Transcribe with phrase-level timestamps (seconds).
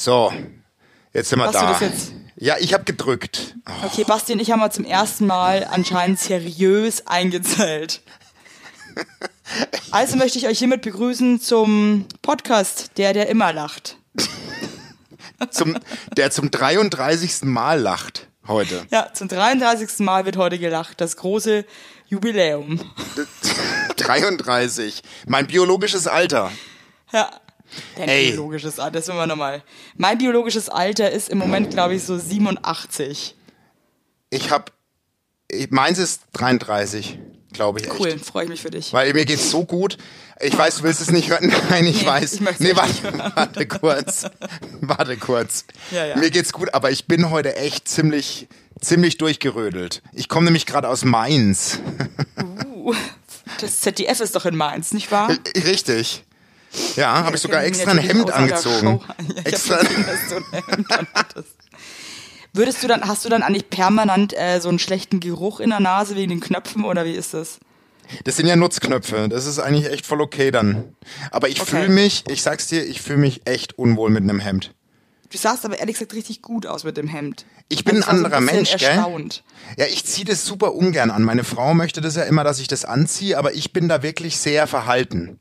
[0.00, 0.32] So,
[1.12, 1.72] jetzt sind wir Hast du da.
[1.72, 2.12] das jetzt?
[2.36, 3.54] Ja, ich habe gedrückt.
[3.84, 8.00] Okay, Basti und ich haben mal zum ersten Mal anscheinend seriös eingezählt.
[9.90, 13.98] Also möchte ich euch hiermit begrüßen zum Podcast, der, der immer lacht.
[15.50, 15.76] Zum,
[16.16, 17.42] der zum 33.
[17.42, 18.86] Mal lacht heute.
[18.90, 19.98] Ja, zum 33.
[19.98, 21.02] Mal wird heute gelacht.
[21.02, 21.66] Das große
[22.08, 22.80] Jubiläum.
[23.96, 25.02] 33.
[25.26, 26.50] Mein biologisches Alter.
[27.12, 27.30] Ja.
[27.96, 28.30] Dein Ey.
[28.32, 29.62] biologisches Alter, das sind wir nochmal.
[29.96, 33.34] Mein biologisches Alter ist im Moment, glaube ich, so 87.
[34.30, 34.66] Ich habe,
[35.70, 37.18] meins ist 33,
[37.52, 37.88] glaube ich.
[37.98, 38.92] Cool, freue ich mich für dich.
[38.92, 39.96] Weil mir geht's so gut.
[40.42, 41.52] Ich weiß, du willst es nicht hören.
[41.70, 42.32] Nein, ich Nee, weiß.
[42.34, 44.24] ich nee, warte, warte kurz.
[44.80, 45.64] Warte kurz.
[45.90, 46.16] Ja, ja.
[46.16, 48.48] Mir geht's gut, aber ich bin heute echt ziemlich,
[48.80, 50.02] ziemlich durchgerödelt.
[50.12, 51.78] Ich komme nämlich gerade aus Mainz.
[52.82, 52.94] Uh,
[53.60, 55.28] das ZDF ist doch in Mainz, nicht wahr?
[55.54, 56.24] Richtig.
[56.96, 59.00] Ja, habe ich sogar extra ein Hemd angezogen.
[59.34, 59.78] Ja, extra.
[59.78, 60.86] gesehen, du ein Hemd.
[62.52, 65.80] Würdest du dann, hast du dann eigentlich permanent äh, so einen schlechten Geruch in der
[65.80, 67.58] Nase wegen den Knöpfen oder wie ist das?
[68.24, 69.28] Das sind ja Nutzknöpfe.
[69.28, 70.96] Das ist eigentlich echt voll okay dann.
[71.30, 71.70] Aber ich Okay.
[71.70, 74.74] fühle mich, ich sag's dir, ich fühle mich echt unwohl mit einem Hemd.
[75.30, 77.46] Du sahst aber ehrlich gesagt richtig gut aus mit dem Hemd.
[77.68, 78.88] Ich bin ein Also anderer bisschen Mensch, gell?
[78.88, 79.44] erstaunt.
[79.78, 81.22] Ja, ich ziehe das super ungern an.
[81.22, 84.38] Meine Frau möchte das ja immer, dass ich das anziehe, aber ich bin da wirklich
[84.38, 85.38] sehr verhalten.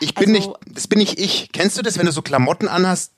[0.00, 1.48] Ich bin Also- nicht, das bin nicht ich.
[1.52, 3.12] Kennst du das, wenn du so Klamotten anhast,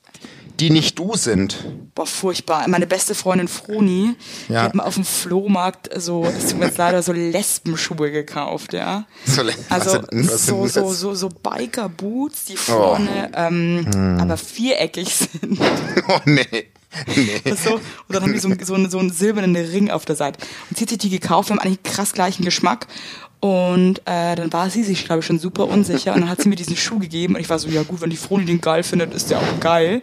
[0.59, 1.57] die nicht du sind?
[1.95, 2.65] Boah, furchtbar.
[2.69, 4.15] Meine beste Freundin Froni,
[4.47, 4.63] die Ja.
[4.63, 9.05] hat mir auf dem Flohmarkt so, es tut mir jetzt leider so Lesbenschuhe gekauft, ja.
[9.25, 10.99] So, Also so, so, das?
[10.99, 12.57] so, so Biker-Boots, die Oh.
[12.71, 14.19] vorne ähm, Hm.
[14.19, 15.59] aber viereckig sind.
[16.07, 16.45] Oh nee.
[17.13, 17.41] Nee.
[17.61, 20.39] So, und dann haben die so, einen- so, so einen silbernen Ring auf der Seite.
[20.69, 22.87] Und sie hat sich die gekauft, wir haben eigentlich krass gleichen Geschmack.
[23.45, 26.15] Und äh, dann war sie sich, glaube ich, schon super unsicher.
[26.15, 27.35] Und dann hat sie mir diesen Schuh gegeben.
[27.35, 29.59] Und ich war so, ja gut, wenn die Froni den geil findet, ist der auch
[29.59, 30.01] geil.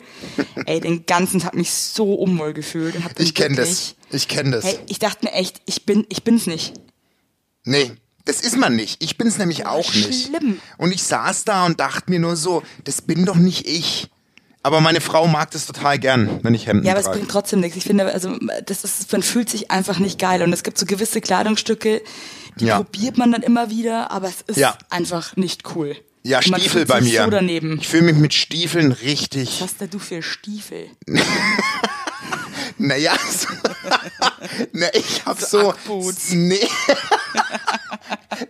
[0.67, 2.95] Ey, den ganzen Tag mich so unwohl gefühlt.
[2.95, 3.97] Und hab Ich kenne das.
[4.12, 4.65] Ich kenne das.
[4.65, 6.75] Hey, ich dachte mir echt, ich bin, ich bin's nicht.
[7.65, 7.91] Nee,
[8.27, 9.03] das ist man nicht.
[9.03, 10.28] Ich bin's nämlich auch nicht.
[10.28, 10.61] schlimm.
[10.78, 14.09] Und ich saß da und dachte mir nur so, das bin doch nicht ich.
[14.62, 17.19] Aber meine Frau mag das total gern, wenn ich Hemden Ja, aber es trage.
[17.19, 17.77] bringt trotzdem nichts.
[17.77, 20.43] Ich finde, also das ist, man fühlt sich einfach nicht geil.
[20.45, 22.03] Und es gibt so gewisse Kleidungsstücke,
[22.61, 22.77] die Ja.
[22.77, 24.77] probiert man dann immer wieder, aber es ist Ja.
[24.91, 25.97] einfach nicht cool.
[26.23, 27.25] ja, man Stiefel bei mir.
[27.25, 27.79] So daneben.
[27.81, 29.61] Ich fühle mich mit Stiefeln richtig.
[29.61, 30.87] Was hast denn du für Stiefel?
[32.79, 33.49] Naja, so,
[34.73, 36.31] na, ich hab so, Ackboots.
[36.33, 36.67] nee,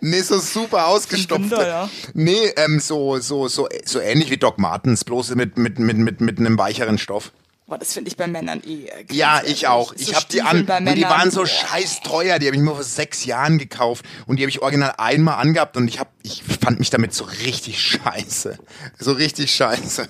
[0.01, 1.89] nee, so super ausgestopfte, Winter, ja.
[2.13, 6.21] nee, ähm, so, so, so, so ähnlich wie Doc Martens, bloß mit, mit, mit, mit,
[6.21, 7.31] mit einem weicheren Stoff.
[7.65, 8.85] Boah, das finde ich bei Männern eh.
[8.87, 9.93] äh, Ja, ich auch.
[9.95, 11.47] So Ich hab die an und die waren so boah.
[11.47, 12.37] scheiß teuer.
[12.39, 15.77] Die habe ich mir vor sechs Jahren gekauft und die habe ich original einmal angehabt
[15.77, 18.57] und ich hab, ich fand mich damit so richtig scheiße,
[18.99, 20.07] so richtig scheiße.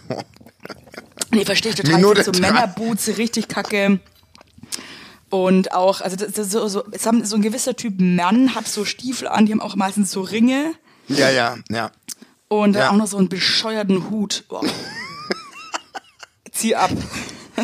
[1.31, 1.95] Nee, verstehe ich total.
[1.95, 2.31] Minute so.
[2.31, 3.99] Männerboots richtig kacke.
[5.29, 8.67] Und auch, also das, das so, so, es haben so ein gewisser Typ Mann hat
[8.67, 10.73] so Stiefel an, die haben auch meistens so Ringe
[11.07, 11.91] Ja, ja, ja.
[12.49, 12.89] und dann Ja.
[12.91, 14.43] auch noch so einen bescheuerten Hut.
[14.47, 14.61] Boah.
[16.51, 16.91] Zieh ab.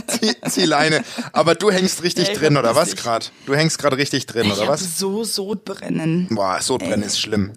[0.09, 1.03] Zieh, zieh Leine.
[1.33, 3.25] Aber du hängst richtig Ja, drin, oder was gerade?
[3.45, 4.97] Du hängst gerade richtig drin, Ich oder was?
[4.97, 6.27] so Sodbrennen.
[6.31, 7.53] Boah, Sodbrennen ist schlimm.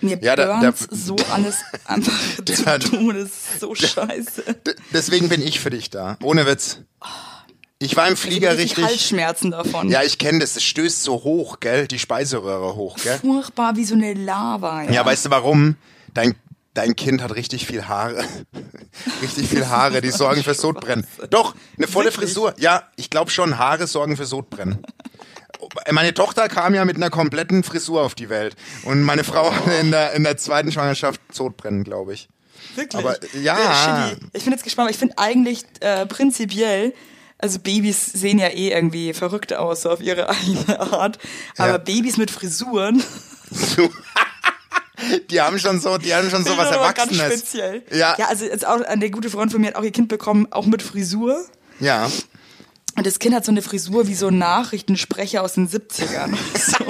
[0.00, 2.12] Mir Ja, da- da- so alles einfach
[2.42, 3.14] Der- zu tun.
[3.16, 4.42] Das ist so scheiße.
[4.66, 6.16] D deswegen bin ich für dich da.
[6.22, 6.78] Ohne Witz.
[7.80, 8.84] Ich war im Flieger Ich richtig.
[8.84, 9.88] Halsschmerzen davon.
[9.90, 10.56] Ja, ich kenne das.
[10.56, 11.86] Es stößt so hoch, gell?
[11.88, 13.18] Die Speiseröhre hoch, gell?
[13.18, 14.82] Furchtbar wie so eine Lava.
[14.84, 15.76] Ja, Ja, weißt du warum?
[16.14, 16.34] Dein,
[16.78, 18.24] dein Kind hat richtig viel Haare.
[19.22, 21.04] richtig viel Haare, die sorgen für Sodbrennen.
[21.30, 22.30] Doch, eine volle Wirklich?
[22.30, 22.54] Frisur.
[22.58, 24.78] Ja, ich glaube schon, Haare sorgen für Sodbrennen.
[25.90, 28.54] Meine Tochter kam ja mit einer kompletten Frisur auf die Welt.
[28.84, 32.28] Und meine Frau hatte in der, in der zweiten Schwangerschaft Sodbrennen, glaube ich.
[32.76, 33.04] Wirklich?
[33.04, 34.08] Aber, ja.
[34.10, 34.26] Shitty.
[34.34, 36.94] Ich bin jetzt gespannt, ich finde eigentlich äh, prinzipiell,
[37.38, 41.18] also Babys sehen ja eh irgendwie verrückt aus, so auf ihre eigene Art.
[41.56, 41.78] Aber Ja.
[41.78, 43.02] Babys mit Frisuren,
[45.30, 47.40] Die haben schon so, die haben schon so was aber ganz Erwachsenes.
[47.40, 47.82] speziell.
[47.90, 48.16] Ja.
[48.18, 50.66] ja, also jetzt auch eine gute Freundin von mir hat auch ihr Kind bekommen, auch
[50.66, 51.44] mit Frisur.
[51.80, 52.10] Ja.
[52.96, 56.36] Und das Kind hat so eine Frisur wie so ein Nachrichtensprecher aus den 70ern.
[56.58, 56.84] So.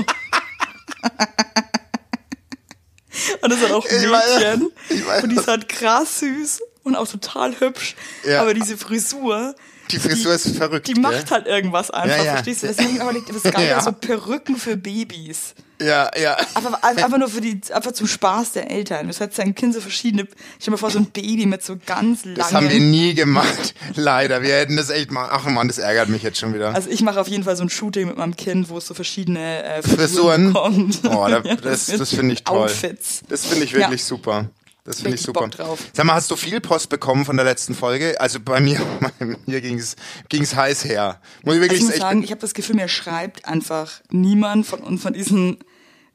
[3.43, 4.71] Und das hat auch ein Ich Mädchen.
[4.89, 7.95] ich Und die ist halt krass süß und auch total hübsch.
[8.27, 8.41] Ja.
[8.43, 9.55] Aber diese Frisur,
[9.91, 10.87] Die Frisur ist verrückt.
[10.89, 12.33] die macht halt irgendwas einfach, Ja, ja.
[12.35, 12.67] verstehst du?
[12.69, 13.81] Deswegen aber das ist geil, Ja.
[13.81, 15.55] so Perücken für Babys.
[15.81, 16.37] Ja, ja.
[16.55, 19.07] Einfach, einfach nur für die, einfach zum Spaß der Eltern.
[19.07, 20.25] Das hat sein Kind so verschiedene,
[20.59, 22.35] stell dir mal vor, so ein Baby mit so ganz langen.
[22.37, 23.75] Das haben wir nie gemacht.
[23.95, 24.43] Leider.
[24.43, 25.29] Wir hätten das echt mal.
[25.31, 26.75] Ach man, das ärgert mich jetzt schon wieder.
[26.75, 28.95] Also ich mache auf jeden Fall so ein Shooting mit meinem Kind, wo es so
[28.95, 30.53] verschiedene äh, Frisuren.
[30.53, 30.99] bekommt.
[31.05, 32.65] Oh, da, das, das finde ich toll.
[32.65, 33.21] Outfits.
[33.29, 34.47] Das finde ich wirklich super.
[34.89, 35.41] Das finde ich super.
[35.41, 35.79] Bock drauf.
[35.93, 38.19] Sag mal, hast du viel Post bekommen von der letzten Folge?
[38.19, 38.81] Also bei mir,
[39.19, 39.97] bei mir ging's
[40.31, 41.21] ging's heiß her.
[41.43, 44.67] Muss ich Also wirklich ich muss sagen, ich habe das Gefühl, mir schreibt einfach niemand
[44.67, 45.59] von uns, von diesen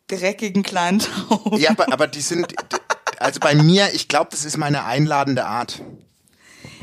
[0.07, 1.59] dreckigen kleinen Tauben.
[1.59, 2.51] Ja, aber, aber die sind,
[3.19, 5.79] also bei mir, ich glaube, das ist meine einladende Art.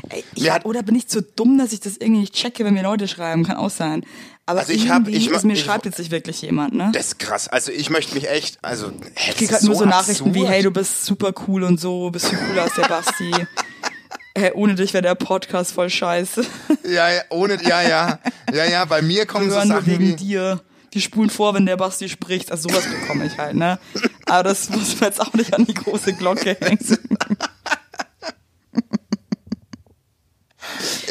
[0.07, 2.83] Ey, ich, oder bin ich zu dumm, dass ich das irgendwie nicht checke, wenn mir
[2.83, 3.43] Leute schreiben?
[3.43, 4.05] Kann auch sein.
[4.51, 6.91] Aber Also ich hab- irgendwie ich ist, mir ich- schreibt jetzt nicht wirklich jemand, ne?
[6.93, 7.47] Das ist krass.
[7.47, 10.61] Also ich möchte mich echt, also, hä, Ich krieg halt nur so Nachrichten wie, hey,
[10.63, 13.31] du bist super cool und so, bist viel cooler als der Basti.
[14.37, 16.43] hey, ohne dich wäre der Podcast voll scheiße.
[16.85, 18.19] Ja, ja, ohne, ja, ja,
[18.53, 20.61] ja, ja, bei mir kommen Wir so hören nur Sachen wegen wie, dir.
[20.93, 22.51] Die spulen vor, wenn der Basti spricht.
[22.51, 23.79] Also sowas bekomme ich halt, ne?
[24.25, 26.79] Aber das muss man jetzt auch nicht an die große Glocke hängen.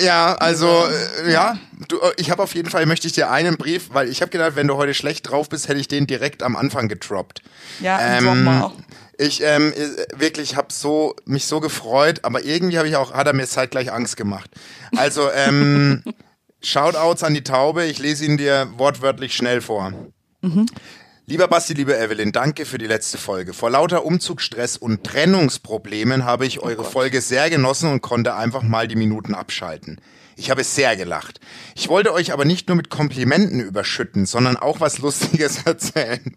[0.02, 0.84] ja, also,
[1.24, 1.58] äh, ja,
[1.88, 4.30] du, äh, ich habe auf jeden Fall, möchte ich dir einen Brief, weil ich habe
[4.30, 7.42] gedacht, wenn du heute schlecht drauf bist, hätte ich den direkt am Anfang gedroppt.
[7.80, 8.72] Ja, Ähm, drop mal.
[9.18, 13.26] Ich ähm, äh, wirklich habe so mich so gefreut, aber irgendwie habe ich auch hat
[13.26, 14.50] er mir zeitgleich Angst gemacht.
[14.96, 16.02] Also ähm,
[16.62, 19.92] Shoutouts an die Taube, ich lese ihn dir wortwörtlich schnell vor.
[21.30, 23.52] Lieber Basti, liebe Evelyn, danke für die letzte Folge.
[23.52, 28.88] Vor lauter Umzugsstress und Trennungsproblemen habe ich eure Folge sehr genossen und konnte einfach mal
[28.88, 30.00] die Minuten abschalten.
[30.34, 31.38] Ich habe sehr gelacht.
[31.76, 36.36] Ich wollte euch aber nicht nur mit Komplimenten überschütten, sondern auch was Lustiges erzählen.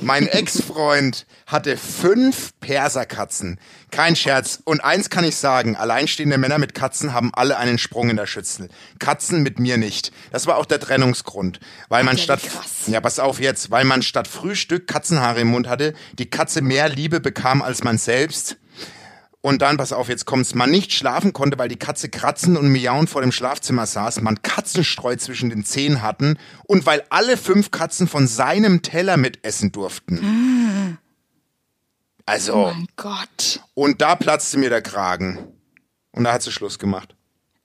[0.00, 3.58] Mein Ex-Freund hatte fünf Perserkatzen.
[3.90, 4.60] Kein Scherz.
[4.64, 8.26] Und eins kann ich sagen, alleinstehende Männer mit Katzen haben alle einen Sprung in der
[8.26, 8.68] Schüssel.
[8.98, 10.12] Katzen mit mir nicht.
[10.30, 11.60] Das war auch der Trennungsgrund.
[11.88, 12.86] Weil man Ja, statt, krass.
[12.86, 16.88] ja, pass auf jetzt, weil man statt Frühstück Katzenhaare im Mund hatte, die Katze mehr
[16.88, 18.56] Liebe bekam als man selbst.
[19.44, 22.68] Und dann, pass auf, jetzt kommt's, man nicht schlafen konnte, weil die Katze kratzen und
[22.68, 27.72] miauen vor dem Schlafzimmer saß, man Katzenstreu zwischen den Zähnen hatten und weil alle fünf
[27.72, 30.98] Katzen von seinem Teller mitessen durften.
[32.24, 33.60] Also, Oh mein Gott.
[33.74, 35.38] und da platzte mir der Kragen.
[36.12, 37.16] Und da hat sie Schluss gemacht.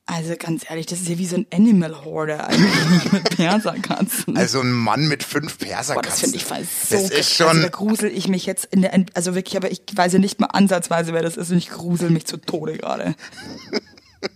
[0.09, 4.37] Also ganz ehrlich, das ist ja wie so ein Animal Hoarder eigentlich mit Perserkatzen.
[4.37, 6.09] Also ein Mann mit fünf Boah, Perserkatzen.
[6.09, 8.81] das finde ich voll so Das ist schon, Also da grusel ich mich jetzt in
[8.83, 11.69] der, also wirklich, aber ich weiß ja nicht mal ansatzweise, wer das ist und ich
[11.69, 13.15] grusel mich zu Tode gerade.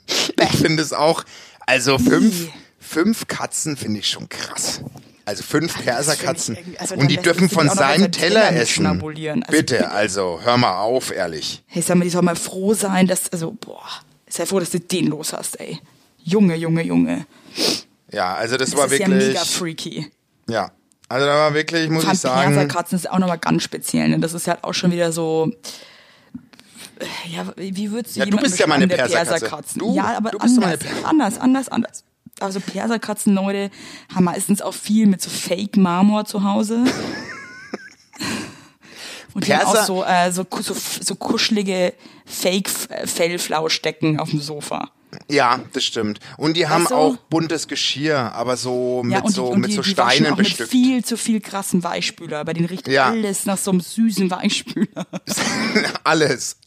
[0.05, 1.23] ich finde es auch,
[1.65, 4.81] also fünf, fünf Katzen finde ich schon krass.
[5.23, 6.57] Also fünf Perserkatzen.
[6.57, 8.85] irgendwie- also und die dürfen von seinem Teller Teller essen.
[8.85, 9.91] Also bitte, bitte.
[9.91, 11.63] also hör mal auf, ehrlich.
[11.67, 13.87] Hey, sag mal, die soll mal froh sein, dass, also, boah,
[14.33, 15.79] sei froh, dass du den los hast, ey.
[16.23, 17.25] Junge, Junge, Junge.
[18.11, 19.27] Ja, also das, Das war ist ja wirklich.
[19.29, 20.11] mega freaky.
[20.49, 20.71] Ja,
[21.09, 22.53] also da war wirklich, muss ich sagen.
[22.53, 24.19] Perserkatzen ist auch nochmal ganz speziell, ne?
[24.19, 25.51] Das ist halt auch schon wieder so.
[27.31, 29.31] Ja, wie würdest du Ja, du bist ja meine Perserkatze.
[29.39, 29.79] Perserkatzen?
[29.79, 32.03] Du- ja, aber du bist meine anders, Per- anders, anders, anders.
[32.39, 33.71] Also Perserkatzen, Leute,
[34.13, 36.83] haben meistens auch viel mit so Fake-Marmor zu Hause.
[39.33, 41.93] Und die haben auch so, äh, so, so, so kuschelige
[42.25, 44.91] Fake-Fellflauschdecken auf dem Sofa.
[45.29, 46.19] Ja, das stimmt.
[46.37, 46.95] Und die haben du?
[46.95, 50.37] auch buntes Geschirr, aber so mit Ja, so, die, und mit die, so Steinen auch
[50.37, 50.69] mit bestückt.
[50.71, 52.45] viel zu viel krassen Weichspüler.
[52.45, 53.09] Bei denen riecht Ja.
[53.09, 55.05] alles nach so einem süßen Weichspüler.
[56.03, 56.57] alles.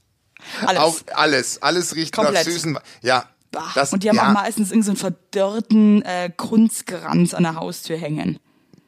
[0.67, 0.78] Alles.
[0.82, 1.62] Auch alles.
[1.62, 2.44] Alles riecht nach Komplett.
[2.44, 2.78] süßen.
[3.02, 3.25] Ja.
[3.50, 3.70] Bah.
[3.75, 7.96] Das, und die haben ja, auch meistens irgendeinen so verdörrten äh, Kunstgranz an der Haustür
[7.96, 8.38] hängen.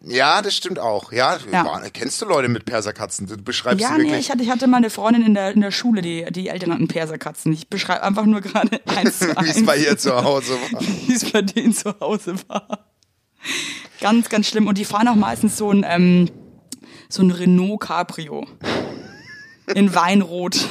[0.08, 1.10] Ja, das stimmt auch.
[1.12, 1.82] Ja, Ja.
[1.92, 3.26] Kennst du Leute mit Perserkatzen?
[3.26, 4.12] Du beschreibst Ja, sie wirklich.
[4.12, 6.48] nee, ich hatte, ich hatte mal eine Freundin in der, in der Schule, die, die
[6.48, 7.52] Eltern hatten Perserkatzen.
[7.52, 10.80] Ich beschreibe einfach nur gerade eins zu wie eins, es bei ihr zu Hause war.
[11.06, 12.86] wie es bei denen zu Hause war.
[14.00, 14.68] Ganz, ganz schlimm.
[14.68, 16.30] Und die fahren auch meistens so ein, ähm,
[17.08, 18.46] so ein Renault Cabrio.
[19.74, 20.56] In Weinrot.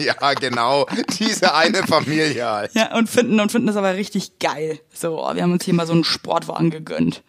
[0.00, 0.86] Ja, genau.
[1.18, 2.72] Diese eine Familie halt.
[2.74, 4.78] Ja, und finden, und finden das aber richtig geil.
[4.94, 7.24] So, oh, wir haben uns hier mal so einen Sportwagen gegönnt.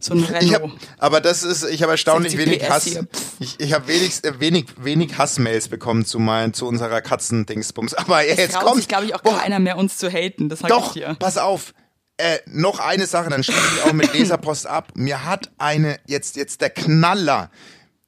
[0.00, 0.42] So ein Renault.
[0.44, 0.62] Ich hab,
[0.98, 2.84] aber das ist, ich habe erstaunlich 60 wenig PS Hass.
[2.84, 3.06] hier.
[3.40, 7.94] Ich, ich habe wenig, äh, wenig, wenig Hassmails bekommen zu mein, zu unserer Katzendingsbums.
[7.94, 10.48] Aber jetzt Traut kommt, sich, glaube ich, auch Boah, keiner mehr, uns zu haten.
[10.48, 11.16] Das Doch, ich dir.
[11.18, 11.74] pass auf.
[12.16, 14.88] Äh, noch eine Sache, dann schließe ich auch mit Leserpost ab.
[14.94, 17.50] Mir hat eine, jetzt, jetzt der Knaller.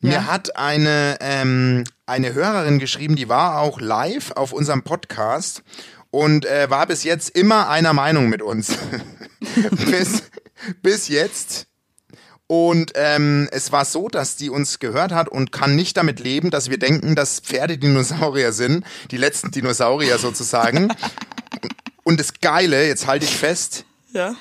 [0.01, 0.27] Mir Ja.
[0.27, 5.63] hat eine, ähm, eine Hörerin geschrieben, die war auch live auf unserem Podcast
[6.11, 8.77] und äh, war bis jetzt immer einer Meinung mit uns.
[9.91, 10.23] bis,
[10.83, 11.67] bis jetzt.
[12.51, 16.51] Und ähm, es war so, dass die uns gehört hat und kann nicht damit leben,
[16.51, 20.93] dass wir denken, dass Pferde Dinosaurier sind, die letzten Dinosaurier sozusagen.
[22.03, 24.35] und das Geile, jetzt halte ich fest, Ja.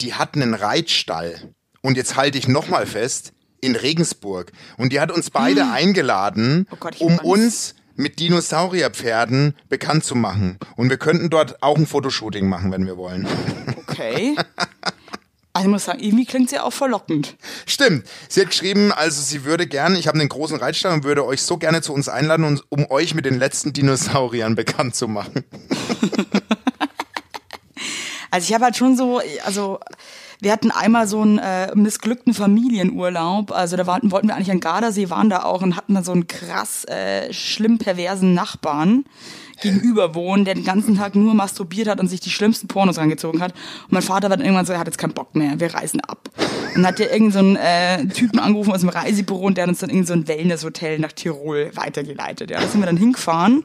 [0.00, 1.52] die hatten einen Reitstall.
[1.82, 4.50] Und jetzt halte ich nochmal fest, in Regensburg.
[4.78, 10.58] Und die hat uns beide eingeladen, Oh Gott, um uns mit Dinosaurierpferden bekannt zu machen.
[10.76, 13.28] Und wir könnten dort auch ein Fotoshooting machen, wenn wir wollen.
[13.76, 14.34] Okay.
[15.56, 17.34] Also ich muss sagen, irgendwie klingt sie auch verlockend.
[17.64, 18.06] Stimmt.
[18.28, 21.40] Sie hat geschrieben, also sie würde gerne, ich habe einen großen Reitstall und würde euch
[21.40, 25.44] so gerne zu uns einladen, um euch mit den letzten Dinosauriern bekannt zu machen.
[28.30, 29.80] also ich habe halt schon so, also
[30.42, 33.50] wir hatten einmal so einen äh, missglückten Familienurlaub.
[33.50, 36.12] Also da warten, wollten wir eigentlich an Gardasee, waren da auch und hatten dann so
[36.12, 39.06] einen krass äh, schlimm perversen Nachbarn
[39.60, 43.40] gegenüber wohnen, der den ganzen Tag nur masturbiert hat und sich die schlimmsten Pornos angezogen
[43.40, 43.52] hat.
[43.84, 46.00] Und mein Vater war dann irgendwann so, er hat jetzt keinen Bock mehr, wir reisen
[46.00, 46.28] ab.
[46.74, 49.78] Und hat der irgendeinen so äh, Typen angerufen aus dem Reisebüro und der hat uns
[49.78, 52.50] dann irgendein so ein Wellness-Hotel nach Tirol weitergeleitet.
[52.50, 53.64] Ja, da sind wir dann hingefahren.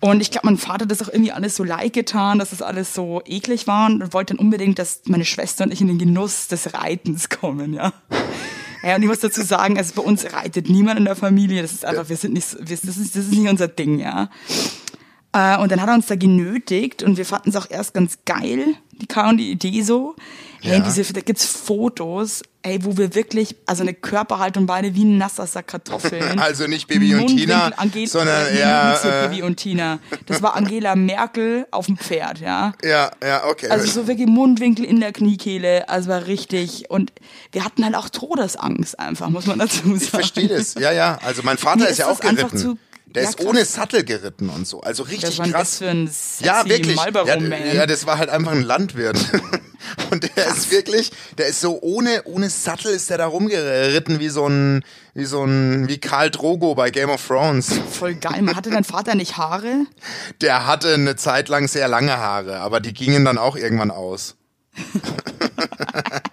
[0.00, 2.62] Und ich glaube, mein Vater hat das auch irgendwie alles so leid getan, dass das
[2.62, 5.98] alles so eklig war und wollte dann unbedingt, dass meine Schwester und ich in den
[5.98, 7.92] Genuss des Reitens kommen, ja.
[8.82, 11.60] Ja, und ich muss dazu sagen, also bei uns reitet niemand in der Familie.
[11.60, 14.30] Das ist einfach, wir sind nicht, das ist, das ist nicht unser Ding, ja.
[15.32, 18.18] Äh, und dann hat er uns da genötigt und wir fanden es auch erst ganz
[18.24, 20.14] geil, die kamen die Idee so.
[20.62, 20.72] Ja.
[20.72, 25.16] Hey, diese, da gibt's Fotos, ey, wo wir wirklich, also eine Körperhaltung beide wie ein
[25.16, 26.38] nasser Sack Kartoffeln.
[26.38, 30.00] also nicht Baby und Tina, Angel sondern äh, ja, so äh, Baby und Tina.
[30.26, 32.74] Das war Angela Merkel auf dem Pferd, ja.
[32.84, 33.68] Ja, ja, okay.
[33.68, 36.90] Also so wirklich Mundwinkel in der Kniekehle, also war richtig.
[36.90, 37.10] Und
[37.52, 39.96] wir hatten halt auch Todesangst einfach, muss man dazu sagen.
[39.96, 41.18] Ich verstehe das, ja, ja.
[41.24, 42.78] Also mein Vater ist, ist ja auch geritten.
[43.14, 44.82] Der ja, ist ohne Sattel geritten und so.
[44.82, 45.78] Also richtig das krass.
[45.78, 46.96] für ein sexy ja, wirklich.
[46.96, 49.18] Ja, ja, das war halt einfach ein Landwirt.
[50.10, 50.58] und der krass.
[50.58, 54.84] ist wirklich, der ist so ohne, ohne Sattel ist der da rumgeritten wie so ein,
[55.14, 57.72] wie so ein, wie Karl Drogo bei Game of Thrones.
[57.90, 58.42] Voll geil.
[58.42, 59.86] Man hatte dein Vater nicht Haare?
[60.40, 64.36] Der hatte eine Zeit lang sehr lange Haare, aber die gingen dann auch irgendwann aus.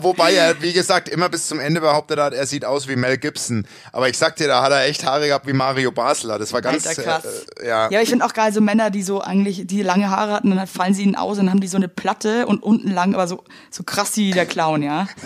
[0.00, 3.18] Wobei er, wie gesagt, immer bis zum Ende behauptet hat, er sieht aus wie Mel
[3.18, 3.66] Gibson.
[3.92, 6.38] Aber ich sag dir, da hat er echt Haare gehabt wie Mario Basler.
[6.38, 7.24] Das war ganz Alter, krass.
[7.60, 7.90] Äh, ja.
[7.90, 10.66] ja, ich finde auch geil, so Männer, die so eigentlich, die lange Haare hatten, dann
[10.66, 13.26] fallen sie ihnen aus und dann haben die so eine Platte und unten lang, aber
[13.26, 15.06] so, so krass wie der Clown, ja.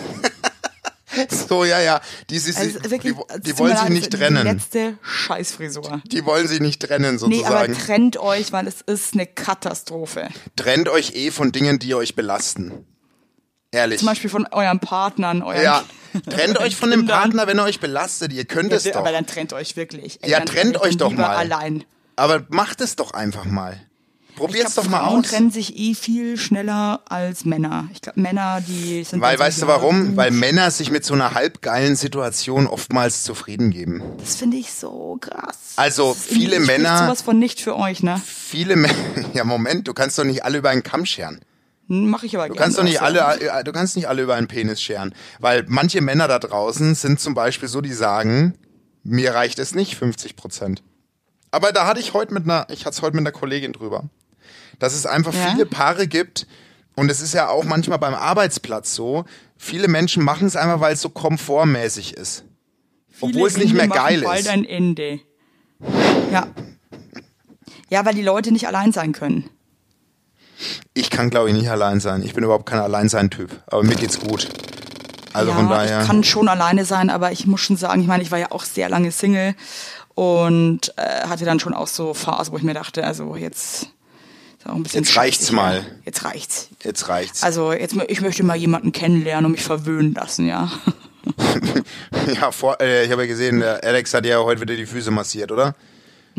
[1.29, 2.01] So, ja, ja.
[2.29, 4.45] Die, sie, also wirklich, die, die wollen sich nicht trennen.
[4.45, 6.01] Die letzte Scheißfrisur.
[6.05, 7.51] Die wollen sie nicht trennen, sozusagen.
[7.51, 10.29] Nee, aber trennt euch, weil es ist eine Katastrophe.
[10.55, 12.85] Trennt euch eh von Dingen, die euch belasten.
[13.71, 13.99] Ehrlich.
[13.99, 15.83] Zum Beispiel von euren Partnern, euren Ja.
[16.29, 18.33] Trennt euch von dem Partner, wenn er euch belastet.
[18.33, 18.95] Ihr könnt ja, es doch.
[18.95, 20.17] Aber dann trennt euch wirklich.
[20.23, 21.35] Ey, ja, trennt euch doch mal.
[21.35, 21.83] allein.
[22.15, 23.79] Aber macht es doch einfach mal.
[24.35, 25.27] Probier's glaub, doch mal Frauen aus.
[25.27, 27.89] trennen sich eh viel schneller als Männer.
[27.93, 29.21] Ich glaube, Männer, die sind.
[29.21, 30.15] Weil, weißt du warum?
[30.15, 34.01] Weil Männer sich mit so einer halbgeilen Situation oftmals zufrieden geben.
[34.17, 35.73] Das finde ich so krass.
[35.75, 36.99] Also, viele Männer.
[36.99, 38.19] sowas von nicht für euch, ne?
[38.25, 38.95] Viele Männer.
[39.33, 41.41] Ja, Moment, du kannst doch nicht alle über einen Kamm scheren.
[41.91, 44.47] Mache ich aber du kannst doch nicht alle, äh, du kannst nicht alle über einen
[44.47, 48.53] Penis scheren, weil manche Männer da draußen sind zum Beispiel so, die sagen,
[49.03, 50.83] mir reicht es nicht 50 Prozent.
[51.49, 54.03] Aber da hatte ich heute mit einer, ich hatte es heute mit einer Kollegin drüber,
[54.77, 55.49] dass es einfach ja?
[55.49, 56.45] viele Paare gibt
[56.95, 59.25] und es ist ja auch manchmal beim Arbeitsplatz so.
[59.57, 62.45] Viele Menschen machen es einfach, weil es so komfortmäßig ist,
[63.09, 64.49] viele obwohl es nicht mehr geil bald ist.
[64.49, 65.21] ein Ende.
[66.31, 66.47] Ja.
[67.89, 69.49] Ja, weil die Leute nicht allein sein können.
[70.93, 72.23] Ich kann, glaube ich, nicht allein sein.
[72.23, 73.51] Ich bin überhaupt kein Alleinsein-Typ.
[73.67, 74.47] Aber mir geht's gut.
[75.33, 76.01] Also ja, von daher.
[76.01, 78.51] Ich kann schon alleine sein, aber ich muss schon sagen, ich meine, ich war ja
[78.51, 79.55] auch sehr lange Single
[80.15, 83.89] und äh, hatte dann schon auch so Phasen, wo ich mir dachte, also jetzt
[84.91, 85.85] Jetzt reicht's mal.
[86.05, 86.69] Jetzt reicht's.
[86.83, 87.43] Jetzt reicht's.
[87.43, 90.69] Also jetzt ich möchte mal jemanden kennenlernen und mich verwöhnen lassen, ja.
[92.35, 95.11] ja, vor, äh, ich habe ja gesehen, der Alex hat ja heute wieder die Füße
[95.11, 95.75] massiert, oder?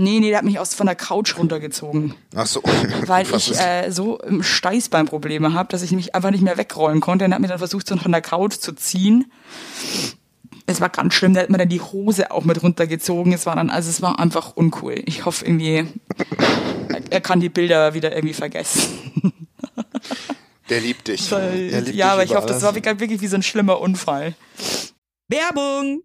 [0.01, 2.15] Nee, nee, der hat mich aus von der Couch runtergezogen.
[2.35, 2.63] Ach so.
[3.07, 7.27] Weil ich äh, so Steißbeinprobleme habe, dass ich mich einfach nicht mehr wegrollen konnte.
[7.27, 9.31] Und er hat mir dann versucht, so von der Couch zu ziehen.
[10.65, 13.35] Es war ganz schlimm, der hat mir dann die Hose auch mit runtergezogen.
[13.35, 15.03] Es war dann, also es war einfach uncool.
[15.05, 15.87] Ich hoffe irgendwie,
[17.11, 18.89] er kann die Bilder wieder irgendwie vergessen.
[20.71, 21.29] Der liebt dich.
[21.29, 24.35] Der liebt ja, dich aber ich hoffe, das war wirklich wie so ein schlimmer Unfall.
[25.29, 26.05] Werbung!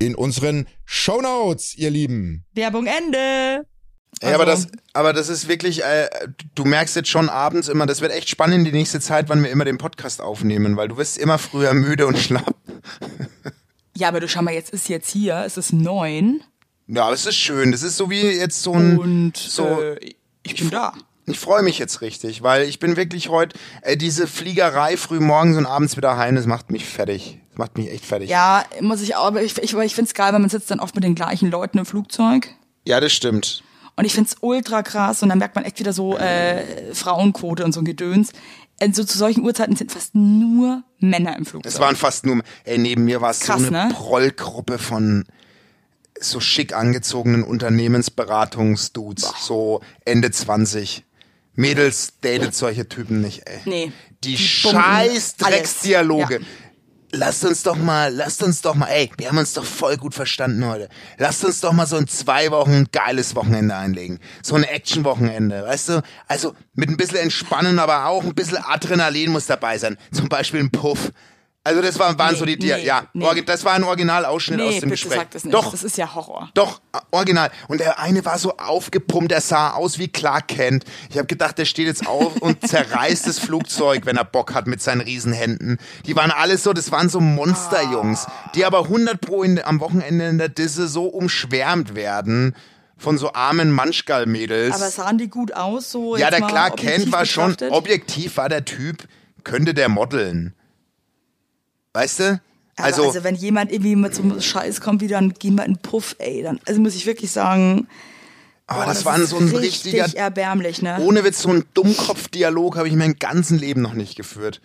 [0.00, 2.44] in unseren Shownotes, ihr Lieben.
[2.54, 3.66] Werbung Ende.
[4.22, 6.08] Ja, aber das, aber das ist wirklich, äh,
[6.54, 9.50] du merkst jetzt schon abends immer, das wird echt spannend die nächste Zeit, wann wir
[9.50, 12.56] immer den Podcast aufnehmen, weil du wirst immer früher müde und schlapp.
[13.96, 16.42] Ja, aber du schau mal, jetzt ist jetzt hier, es ist neun.
[16.88, 17.70] Ja, aber es ist schön.
[17.70, 18.98] Das ist so wie jetzt so ein.
[18.98, 20.92] Und so, äh, ich bin da.
[21.26, 25.56] Ich freue mich jetzt richtig, weil ich bin wirklich heute, äh, diese Fliegerei früh morgens
[25.56, 27.38] und abends wieder heim, das macht mich fertig.
[27.50, 28.30] Das macht mich echt fertig.
[28.30, 30.80] Ja, muss ich auch, aber ich, ich, ich finde es geil, weil man sitzt dann
[30.80, 32.48] oft mit den gleichen Leuten im Flugzeug.
[32.86, 33.62] Ja, das stimmt.
[33.96, 37.64] Und ich finde es ultra krass und dann merkt man echt wieder so äh, Frauenquote
[37.64, 38.32] und so ein Gedöns.
[38.80, 41.70] Also zu solchen Uhrzeiten sind fast nur Männer im Flugzeug.
[41.70, 43.88] Es waren fast nur, ey, neben mir war es so eine ne?
[43.92, 45.26] Prollgruppe von
[46.18, 51.04] so schick angezogenen Unternehmensberatungsdudes, so Ende 20.
[51.54, 53.60] Mädels datet solche Typen nicht, ey.
[53.64, 53.92] Nee.
[54.24, 56.36] Die, Die scheiß Drecksdialoge.
[56.36, 56.46] alles.
[57.12, 60.14] Lasst uns doch mal, lasst uns doch mal, ey, wir haben uns doch voll gut
[60.14, 60.88] verstanden heute.
[61.18, 64.20] Lasst uns doch mal so in zwei Wochen ein geiles Wochenende einlegen.
[64.42, 66.02] So ein Action-Wochenende, weißt du?
[66.28, 69.98] Also mit ein bisschen Entspannen, aber auch ein bisschen Adrenalin muss dabei sein.
[70.12, 71.10] Zum Beispiel ein Puff.
[71.62, 73.42] Also das waren, waren Nee, so die, nee, ja, nee.
[73.42, 75.18] das war ein Originalausschnitt nee, aus dem bitte Gespräch.
[75.18, 75.52] sag das nicht.
[75.52, 76.48] Doch, Das ist ja Horror.
[76.54, 77.50] doch, äh, original.
[77.68, 80.84] Und der eine war so aufgepumpt, der sah aus wie Clark Kent.
[81.10, 84.66] Ich habe gedacht, der steht jetzt auf und zerreißt das Flugzeug, wenn er Bock hat
[84.66, 85.76] mit seinen Riesenhänden.
[86.06, 90.28] Die waren alles so, das waren so Monsterjungs, die aber 100 pro in, am Wochenende
[90.28, 92.56] in der Disse so umschwärmt werden
[92.96, 94.74] von so armen Manschgal-Mädels.
[94.74, 95.90] Aber sahen die gut aus?
[95.90, 99.06] So Ja, der Clark Kent war schon, objektiv war der Typ,
[99.44, 100.54] könnte der modeln.
[101.92, 102.40] Weißt du?
[102.76, 105.74] Also, also, wenn jemand irgendwie mit so einem Scheiß kommt, wie dann gehen wir in
[105.74, 107.88] den Puff, ey, dann, also muss ich wirklich sagen,
[108.66, 110.98] aber boah, das, war so ein ist richtiger, richtig erbärmlich, ne?
[111.00, 114.60] ohne Witz, so ein Dummkopf-Dialog habe ich mein ganzen Leben noch nicht geführt.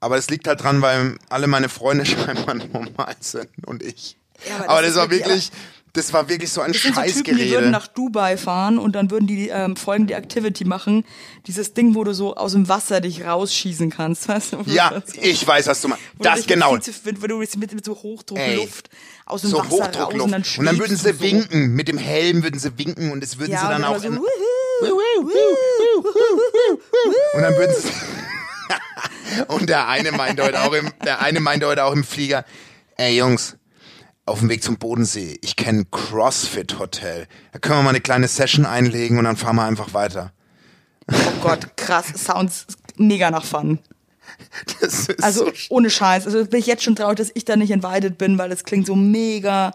[0.00, 4.18] Aber es liegt halt dran, weil alle meine Freunde scheinbar normal sind und ich.
[4.46, 5.50] Ja, aber aber, das das, war wirklich- wirklich,
[5.94, 7.70] das war wirklich so ein Das sind so Typen, die würden Scheißgerede.
[7.70, 11.04] nach Dubai fahren und dann würden die ähm, folgende Activity machen.
[11.46, 14.58] Dieses Ding, wo du so aus dem Wasser dich rausschießen kannst, weißt du?
[14.66, 16.04] Wo ja, ich weiß, was du meinst.
[16.18, 16.76] wo Das genau.
[16.78, 18.90] zu- Wenn du mit, mit so Hochdruckluft
[19.24, 20.32] aus dem So Wasser raus und Hochdruckluft.
[20.32, 21.20] dann, Und dann würden sie so.
[21.20, 21.74] winken.
[21.74, 24.02] Mit dem Helm würden sie winken und es würden Ja, sie dann auch.
[24.02, 24.22] immer in,
[24.80, 25.28] so, wuhu,
[27.34, 27.88] und dann würden sie.
[29.48, 32.44] und der eine meinte heute auch im, der eine meinte heute auch im Flieger,
[32.96, 33.56] ey Jungs,
[34.26, 37.26] auf dem Weg zum Bodensee, ich kenne CrossFit Hotel.
[37.52, 40.32] Da können wir mal eine kleine Session einlegen und dann fahren wir einfach weiter.
[41.12, 43.78] Oh Gott, krass, sounds mega nach Fun.
[44.80, 46.26] Das ist Also so ohne Scheiß.
[46.26, 48.86] Also bin ich jetzt schon traurig, dass ich da nicht invited bin, weil das klingt
[48.86, 49.72] so mega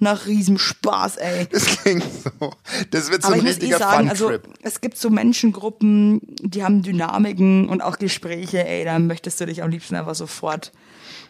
[0.00, 1.46] nach Riesenspaß, ey.
[1.50, 2.52] Das klingt so.
[2.90, 4.48] Das wird so Aber ein ich muss eh richtiger sagen, also Fun-Trip.
[4.62, 9.62] es gibt so Menschengruppen, die haben Dynamiken und auch Gespräche, ey, da möchtest du dich
[9.62, 10.72] am liebsten einfach sofort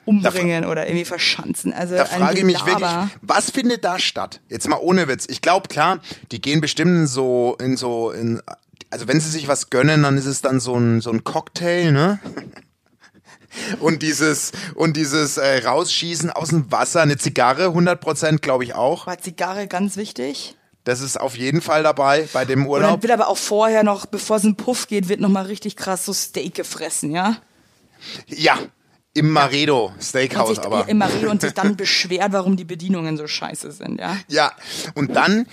[0.05, 1.73] umbringen oder irgendwie verschanzen.
[1.73, 4.41] Also Da ein frage ich mich wirklich, was findet da statt?
[4.49, 5.27] Jetzt mal ohne Witz.
[5.29, 8.43] Ich glaube, klar, die gehen bestimmt in so, in so, in,
[8.91, 11.93] also wenn sie sich was gönnen, dann ist es dann so ein, so ein Cocktail,
[11.93, 12.19] ne?
[13.81, 19.07] Und dieses, und dieses äh, Rausschießen aus dem Wasser, eine Zigarre, 100% glaube ich auch.
[19.07, 20.57] War Zigarre ganz wichtig.
[20.85, 23.03] Das ist auf jeden Fall dabei bei dem Und dann Urlaub.
[23.03, 25.77] wird aber auch vorher noch, bevor es in den Puff geht, wird noch mal richtig
[25.77, 27.37] krass so Steak gefressen, ja?
[28.27, 28.59] Ja,
[29.15, 30.89] im Maredo Steakhouse sich aber.
[30.89, 34.17] im Marie und sich dann beschwert, warum die Bedienungen so scheiße sind, ja?
[34.29, 34.53] Ja,
[34.95, 35.47] und dann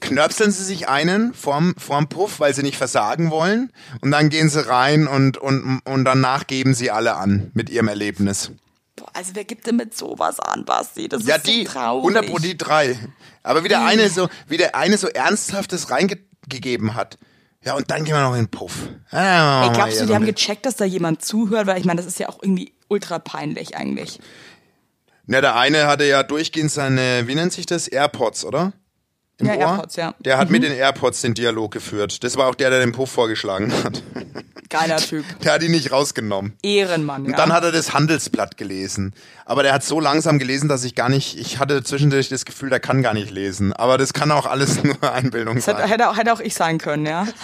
[0.00, 3.72] knöpseln sie sich einen vorm, vorm Puff, weil sie nicht versagen wollen.
[4.00, 7.88] Und dann gehen sie rein und, und, und danach geben sie alle an mit ihrem
[7.88, 8.50] Erlebnis.
[8.96, 11.08] Boah, also wer gibt denn mit sowas an, Basti?
[11.08, 12.16] Das Ja, ist die, so traurig.
[12.16, 12.98] 100 pro die drei.
[13.42, 17.18] Aber wie der eine so, wie der eine so Ernsthaftes reingegeben hat.
[17.64, 18.88] Ja, und dann gehen wir noch in den Puff.
[19.10, 21.66] Ah, Ey, glaubst du, die haben gecheckt, dass da jemand zuhört?
[21.66, 24.20] Weil ich meine, das ist ja auch irgendwie ultra peinlich eigentlich.
[25.26, 27.88] Na, der eine hatte ja durchgehend seine, wie nennt sich das?
[27.88, 28.74] AirPods, oder?
[29.38, 29.60] Im Ja, Ohr?
[29.60, 30.08] AirPods, ja.
[30.10, 30.22] Mhm.
[30.22, 32.22] Der hat mit den AirPods den Dialog geführt.
[32.22, 34.02] Das war auch der, der den Puff vorgeschlagen hat.
[34.70, 35.24] Geiler Typ.
[35.40, 36.56] Der hat ihn nicht rausgenommen.
[36.62, 37.30] Ehrenmann, ja.
[37.30, 39.12] Und dann hat er das Handelsblatt gelesen.
[39.44, 42.70] Aber der hat so langsam gelesen, dass ich gar nicht, ich hatte zwischendurch das Gefühl,
[42.70, 43.72] der kann gar nicht lesen.
[43.72, 45.88] Aber das kann auch alles nur Einbildung das hätte, sein.
[45.88, 47.26] hätte, auch, hätte auch ich sein können, ja.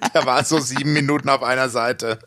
[0.14, 2.18] Der war so sieben Minuten auf einer Seite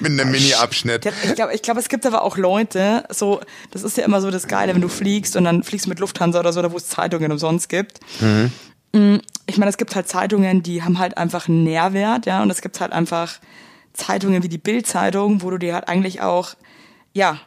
[0.00, 1.06] mit einem Mini-Abschnitt.
[1.24, 3.40] Ich glaube, ich glaub, es gibt aber auch Leute, so,
[3.70, 6.40] das ist ja immer so das Geile, wenn du fliegst und dann fliegst mit Lufthansa
[6.40, 8.00] oder so, da wo es Zeitungen umsonst gibt.
[8.20, 9.20] Mhm.
[9.46, 12.62] Ich meine, es gibt halt Zeitungen, die haben halt einfach einen Nährwert, ja, und es
[12.62, 13.38] gibt halt einfach
[13.92, 16.54] Zeitungen wie die Bild-Zeitung, wo du dir halt eigentlich auch,
[17.12, 17.40] ja,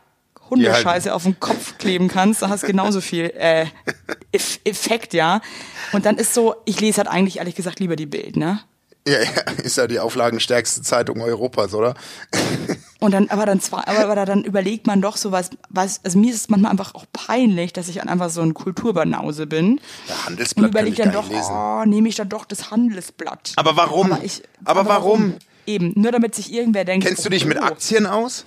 [0.50, 3.67] Hundescheiße auf den Kopf kleben kannst, da hast genauso viel äh,
[4.32, 5.41] Eff Effekt, ja.
[5.91, 8.60] Und dann ist so, ich lese halt eigentlich ehrlich gesagt lieber die Bild, ne?
[9.08, 11.96] Ja, ja, ist ja die auflagenstärkste Zeitung Europas, oder?
[13.00, 16.20] Und dann, aber dann zwar, aber, aber dann überlegt man doch so was, was, also
[16.20, 19.80] mir ist es manchmal einfach auch peinlich, dass ich einfach so ein Kulturbanause bin.
[20.08, 21.52] Ja, Handelsblatt und überlege dann doch, lesen.
[21.52, 23.54] oh, nehme ich dann doch das Handelsblatt.
[23.56, 24.12] Aber warum?
[24.12, 25.36] Aber, ich, Aber warum?
[25.66, 27.08] Eben, nur damit sich irgendwer denkt.
[27.08, 28.46] Kennst du dich mit oh, Aktien aus?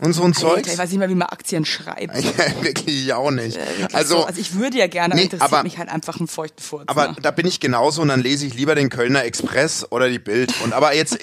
[0.00, 0.70] Und so ein Zeugs?
[0.72, 2.14] ich weiß nicht mal, wie man Aktien schreibt.
[2.22, 3.56] Ja, wirklich, ich auch nicht.
[3.56, 4.24] Wirklich Also, so.
[4.24, 6.84] also ich würde ja gerne, aber Nee, interessiert aber- mich halt einfach ein feuchten Furz.
[6.86, 7.16] aber ne?
[7.22, 10.52] da bin ich genauso und dann lese ich lieber den Kölner Express oder die Bild.
[10.64, 11.18] Und aber jetzt,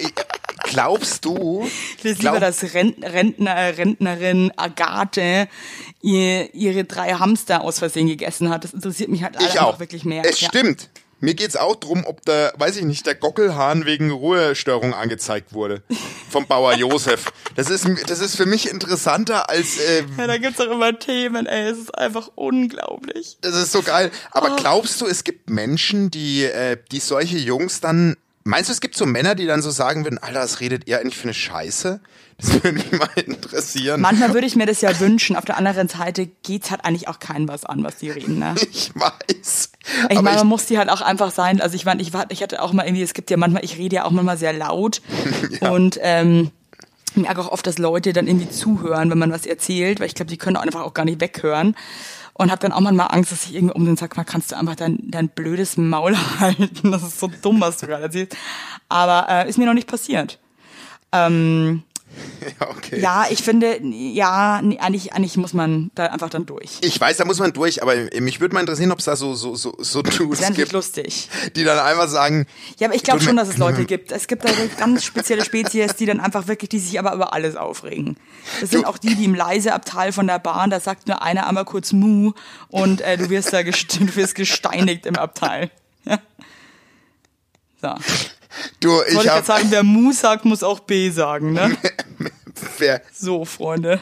[0.64, 1.68] glaubst du?
[1.98, 5.48] Ich lese glaub- lieber, dass Rent Rentner, Rentnerin Agathe
[6.00, 8.64] ihr, ihre drei Hamster aus Versehen gegessen hat.
[8.64, 9.80] Das interessiert mich halt Ich einfach auch.
[9.80, 10.24] wirklich mehr.
[10.24, 10.48] Es Ja.
[10.48, 10.88] stimmt.
[11.22, 15.80] Mir geht's auch drum, ob der, weiß ich nicht, der Gockelhahn wegen Ruhestörung angezeigt wurde.
[16.28, 17.32] Vom Bauer Josef.
[17.54, 21.46] Das ist, das ist für mich interessanter als, äh, Ja, da gibt's auch immer Themen,
[21.46, 23.38] ey, es ist einfach unglaublich.
[23.40, 24.10] das ist so geil.
[24.12, 24.38] Oh.
[24.38, 28.80] Aber glaubst du, es gibt Menschen, die, äh, die solche Jungs dann, meinst du, es
[28.80, 31.34] gibt so Männer, die dann so sagen würden, Alter, was redet ihr eigentlich für eine
[31.34, 32.00] Scheiße?
[32.42, 34.00] Das würde mich mal interessieren.
[34.00, 35.36] Manchmal würde ich mir das ja wünschen.
[35.36, 38.54] Auf der anderen Seite geht's halt eigentlich auch keinem was an, was die reden, ne?
[38.72, 39.70] Ich weiß.
[40.10, 41.60] Ich meine, man muss die halt auch einfach sein.
[41.60, 43.96] Also ich meine, ich, ich hatte auch mal irgendwie, es gibt ja manchmal, ich rede
[43.96, 45.02] ja auch manchmal sehr laut
[45.60, 46.50] und ähm,
[47.14, 50.14] ich merke auch oft, dass Leute dann irgendwie zuhören, wenn man was erzählt, weil ich
[50.14, 51.76] glaube, die können einfach auch gar nicht weghören.
[52.34, 54.56] Und habe dann auch manchmal Angst, dass ich irgendwie um den sag mal, kannst du
[54.56, 56.90] einfach dein, dein blödes Maul halten.
[56.90, 58.36] Das ist so dumm, was du gerade erzählst.
[58.88, 60.38] Aber äh, ist mir noch nicht passiert.
[61.12, 61.82] Ähm,
[62.60, 63.00] ja, okay.
[63.00, 66.78] ja, ich finde, ja, eigentlich, eigentlich muss man da einfach dann durch.
[66.82, 69.34] Ich weiß, da muss man durch, aber mich würde mal interessieren, ob es da so,
[69.34, 71.28] so, so, so Das Dudes nicht gibt, lustig.
[71.56, 72.46] die dann einfach sagen,
[72.78, 74.12] Ja, aber ich glaube schon, dass es Leute gibt.
[74.12, 77.56] Es gibt da ganz spezielle Spezies, die dann einfach wirklich, die sich aber über alles
[77.56, 78.16] aufregen.
[78.60, 81.22] Das sind Du- auch die, die im leise Abteil von der Bahn, da sagt nur
[81.22, 82.32] einer einmal kurz Mu
[82.68, 85.70] und äh, du wirst da gest du wirst gesteinigt im Abteil.
[86.04, 86.18] Ja.
[87.80, 87.88] So.
[88.78, 91.76] du, Wollte ich ich jetzt sagen, wer Mu sagt, muss auch B sagen, ne?
[92.82, 94.00] Wer, So, Freunde.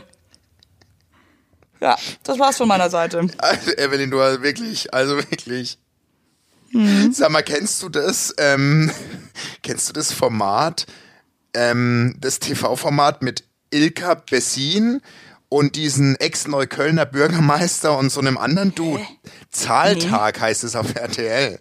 [1.80, 3.26] Ja, das war's von meiner Seite.
[3.38, 5.78] also Evelyn, du hast wirklich, also wirklich.
[6.72, 7.12] Mhm.
[7.12, 8.90] Sag mal, kennst du das, ähm,
[9.62, 10.86] kennst du das Format,
[11.54, 15.00] ähm, das TV-Format mit Ilka Bessin
[15.48, 19.06] und diesen Ex-Neuköllner Bürgermeister und so einem anderen Dude?
[19.50, 21.60] Zahltag heißt es auf RTL.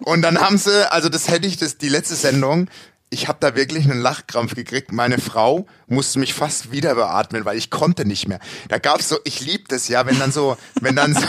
[0.00, 2.68] Und dann haben sie, also das hätte ich, das die letzte Sendung,
[3.16, 4.92] ich habe da wirklich einen Lachkrampf gekriegt.
[4.92, 8.40] Meine Frau musste mich fast wieder beatmen, weil ich konnte nicht mehr.
[8.68, 11.22] Da gab's so, ich lieb das ja, wenn dann so, wenn dann so,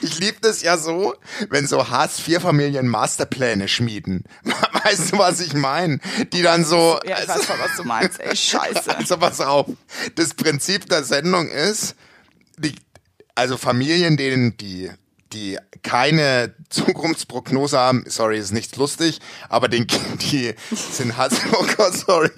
[0.00, 1.16] ich lieb das ja so,
[1.50, 4.22] wenn so Hartz-IV-Familien Masterpläne schmieden.
[4.84, 5.98] Weißt du, was ich meine?
[6.32, 8.90] Die dann so, Ja, ich weiß voll, was du meinst, ey, scheiße.
[8.96, 9.66] also pass auf.
[10.14, 11.96] Das Prinzip der Sendung ist,
[12.58, 12.76] die,
[13.34, 14.88] also Familien, denen die,
[15.32, 19.18] die keine Zukunftsprognose haben, sorry, ist nicht lustig,
[19.48, 19.86] aber den,
[20.20, 22.30] die sind Hass, oh Gott, sorry.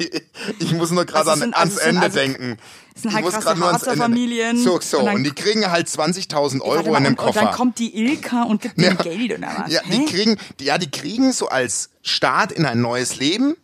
[0.59, 2.57] Ich muss nur gerade Also an, ans also Ende also- denken.
[2.95, 4.59] es sind halt krasse grad nur ans Harzer Ende- Familien.
[4.59, 5.01] So, so.
[5.01, 7.41] Und Und, die kriegen halt 20.000 Euro mal, in einem und, und Koffer.
[7.41, 9.73] dann kommt die Ilka und gibt denen Geld oder was?
[9.73, 13.57] Ja, die kriegen, die, ja, die kriegen so als Start in ein neues Leben,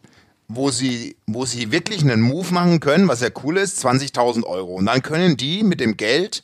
[0.48, 4.74] wo sie, wo sie wirklich einen Move machen können, was ja cool ist, 20.000 Euro.
[4.74, 6.42] Und dann können die mit dem Geld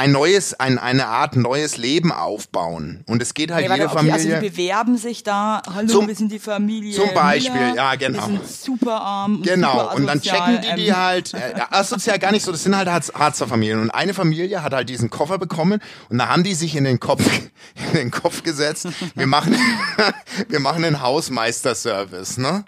[0.00, 3.04] ein neues, ein, eine Art neues Leben aufbauen.
[3.06, 4.40] Und es geht halt Nee, jede okay, also Familie.
[4.40, 6.94] die bewerben sich da, hallo, Zum- wir sind die Familie.
[6.94, 8.18] zum Beispiel, Müller, ja, genau.
[8.18, 9.36] Wir sind super arm.
[9.36, 12.50] Und Genau, super und dann checken die die ähm, halt, äh, asozial gar nicht so,
[12.50, 13.80] das sind halt Harz- Harzer Familien.
[13.82, 16.98] Und eine Familie hat halt diesen Koffer bekommen und da haben die sich in den
[16.98, 17.22] Kopf,
[17.92, 19.54] in den Kopf gesetzt, wir machen,
[20.48, 22.64] wir machen einen Hausmeisterservice, ne?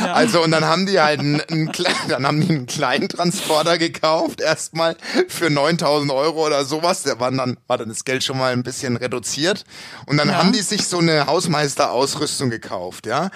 [0.00, 1.72] Also und dann haben die halt einen, einen,
[2.08, 4.96] dann haben die einen kleinen Transporter gekauft, erstmal
[5.28, 7.02] für 9000 Euro oder sowas.
[7.02, 9.64] Der war dann, war dann das Geld schon mal ein bisschen reduziert.
[10.06, 10.34] Und dann Ja.
[10.36, 13.30] haben die sich so eine Hausmeisterausrüstung gekauft, ja.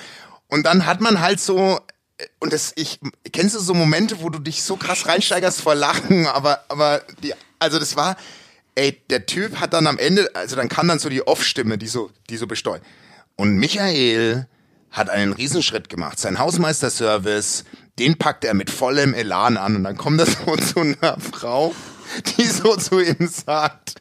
[0.48, 1.80] Und dann hat man halt so,
[2.40, 3.00] und das, ich,
[3.32, 7.32] kennst du so Momente, wo du dich so krass reinsteigerst vor Lachen, aber, aber die,
[7.58, 8.16] also das war,
[8.74, 11.88] ey, der Typ hat dann am Ende, also dann kam dann so die Off-Stimme, die
[11.88, 12.82] so, die so besteuert.
[13.36, 14.46] Und Michael
[14.94, 16.18] hat einen Riesenschritt gemacht.
[16.18, 17.64] Sein Hausmeisterservice,
[17.98, 19.76] den packt er mit vollem Elan an.
[19.76, 21.74] Und dann kommt das so zu einer Frau,
[22.38, 23.96] die so zu ihm sagt,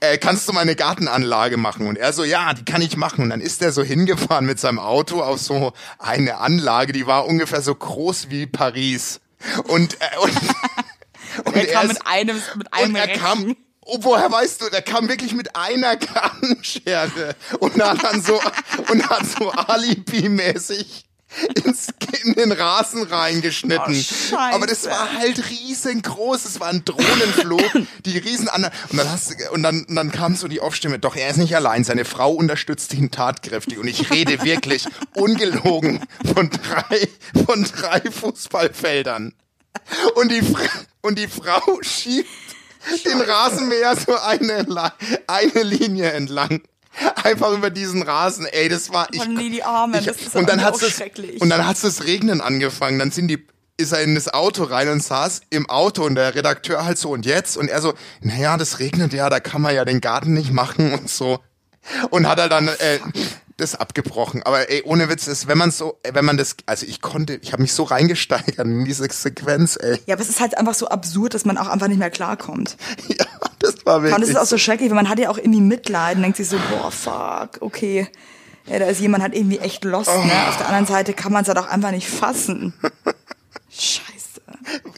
[0.00, 1.86] äh, kannst du meine Gartenanlage machen?
[1.86, 3.22] Und er so, ja, die kann ich machen.
[3.22, 7.26] Und dann ist er so hingefahren mit seinem Auto auf so eine Anlage, die war
[7.26, 9.20] ungefähr so groß wie Paris.
[9.64, 10.32] Und, äh, und,
[11.46, 13.20] Und er kam ist- mit einem, mit einem und er Rechen.
[13.20, 18.40] kam, oh, woher weißt du, der kam wirklich mit einer Gartenschere und hat dann so,
[18.90, 21.04] und hat so Alibi-mäßig
[21.64, 21.88] ins,
[22.24, 24.04] in den Rasen reingeschnitten.
[24.32, 24.36] Oh.
[24.36, 27.62] Aber das war halt riesengroß, es war ein Drohnenflug,
[28.04, 30.98] die riesen an und dann hast du, und dann, und dann kam so die Aufstimme,
[30.98, 36.00] doch er ist nicht allein, seine Frau unterstützt ihn tatkräftig und ich rede wirklich ungelogen
[36.34, 37.08] von drei,
[37.44, 39.34] von drei Fußballfeldern.
[40.14, 40.42] Und die,
[41.02, 42.28] und die Frau schiebt
[43.04, 44.92] den Rasenmäher so eine,
[45.26, 46.62] eine Linie entlang.
[47.24, 49.20] Einfach über diesen Rasen, ey, das war ich.
[49.20, 51.40] Oh nee, die Armen, ich das ist und dann hat's das, schrecklich.
[51.40, 53.00] und dann hat's das Regnen angefangen.
[53.00, 53.44] Dann sind die
[53.76, 57.10] ist er in das Auto rein und saß im Auto und der Redakteur halt so
[57.10, 60.32] und jetzt und er so, naja, das regnet ja, da kann man ja den Garten
[60.32, 61.40] nicht machen und so
[62.10, 63.00] und hat er dann äh,
[63.56, 64.42] das abgebrochen.
[64.42, 67.38] Aber ey, ohne Witz ist, wenn man so, äh, wenn man das, also ich konnte,
[67.42, 70.00] ich habe mich so reingesteigert in diese Sequenz, ey.
[70.06, 72.76] Ja, aber es ist halt einfach so absurd, dass man auch einfach nicht mehr klarkommt.
[73.06, 73.26] Ja,
[73.60, 74.14] das war wirklich.
[74.14, 76.36] Und das ist auch so schrecklich, weil man hat ja auch irgendwie Mitleid und denkt
[76.36, 78.08] sich so, boah, fuck, okay.
[78.66, 80.32] Ja, da ist jemand halt irgendwie echt lost, ne?
[80.48, 82.72] Auf der anderen Seite kann man es halt auch einfach nicht fassen.
[83.70, 84.13] Scheiße.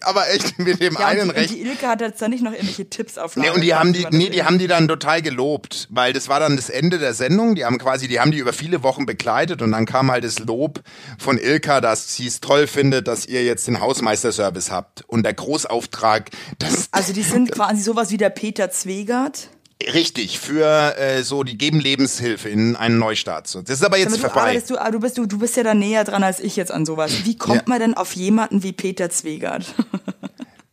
[0.02, 1.50] Aber echt mit dem Ja, einen und die, recht.
[1.50, 3.92] und die Ilke hat jetzt da nicht noch irgendwelche Tipps auf Nee, und die haben
[3.92, 7.14] die, nee, die haben die dann total gelobt, weil das war dann das Ende der
[7.14, 7.54] Sendung.
[7.54, 10.38] Die haben quasi, die haben die über viele Wochen begleitet und dann kam halt das
[10.38, 10.80] Lob
[11.18, 15.04] von Ilka, dass sie es toll findet, dass ihr jetzt den Hausmeisterservice habt.
[15.06, 19.48] Und der Großauftrag, das Also die sind quasi sowas wie der Peter Zwegert.
[19.92, 23.46] Richtig für äh, so, die geben Lebenshilfe in einen Neustart.
[23.46, 24.62] So, Das ist aber jetzt Aber du vorbei.
[24.66, 26.86] du, aber du bist du, du bist ja da näher dran als ich jetzt an
[26.86, 27.24] sowas.
[27.24, 27.68] Wie kommt Ja.
[27.68, 29.66] man denn auf jemanden wie Peter Zwegert?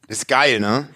[0.07, 0.89] Das ist geil, ne?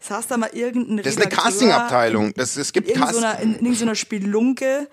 [0.00, 2.32] Das heißt da mal irgendein Das ist eine Castingabteilung.
[2.34, 4.88] Das, es gibt in irgendeiner in, in so einer Spelunke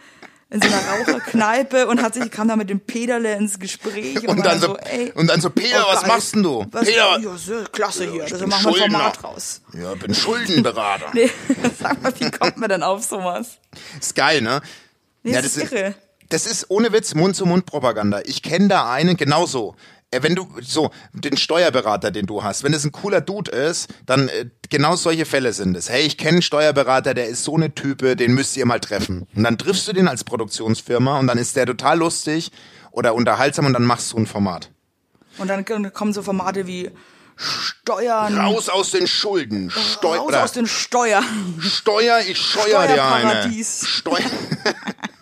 [0.51, 4.37] in so einer Raucherkneipe und hat sich kam da mit dem Peterle ins Gespräch und,
[4.37, 6.65] und dann so, ey, und dann so, Peter, oh, was machst denn du?
[6.71, 8.91] Was, Peter, ja, so, klasse hier, ich das machen wir ein.
[8.91, 9.61] Format raus.
[9.73, 11.07] ja, bin Schuldenberater.
[11.13, 11.29] Nee,
[11.79, 13.59] sag mal, wie kommt man denn auf sowas?
[13.99, 14.61] Ist geil, ne?
[15.23, 15.95] Nee, das ist irre.
[16.29, 18.21] Das ist ohne Witz Mund-zu-Mund-Propaganda.
[18.25, 19.75] Ich kenne da einen genauso.
[20.11, 23.89] Äh, Wenn du so den Steuerberater, den du hast, wenn es ein cooler Dude ist,
[24.05, 25.89] dann äh, genau solche Fälle sind es.
[25.89, 29.27] Hey, ich kenne einen Steuerberater, der ist so eine Type, den müsst ihr mal treffen.
[29.35, 32.51] Und dann triffst du den als Produktionsfirma und dann ist der total lustig
[32.91, 34.69] oder unterhaltsam und dann machst du ein Format.
[35.37, 36.91] Und dann kommen so Formate wie
[37.37, 39.71] Steuern, Raus aus den Schulden.
[39.71, 41.23] Steu raus aus den Steuern.
[41.59, 43.63] Steuer, ich steuer dir eine.
[43.63, 44.19] Steuer.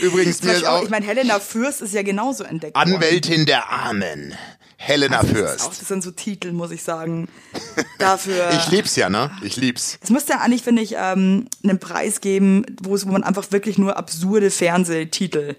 [0.00, 2.94] Übrigens, mir ist auch, ich meine, Helena Fürst ist ja genauso entdeckt worden.
[2.94, 4.34] Anwältin der Armen.
[4.78, 5.66] Helena Das, auch, Fürst.
[5.80, 7.28] das sind so Titel, muss ich sagen.
[7.98, 8.50] Dafür.
[8.52, 9.30] Ich lieb's ja, ne?
[9.42, 9.98] Ich lieb's.
[10.02, 13.96] Es müsste ja eigentlich, finde ich, ähm, einen Preis geben, wo man einfach wirklich nur
[13.96, 15.56] absurde Fernsehtitel.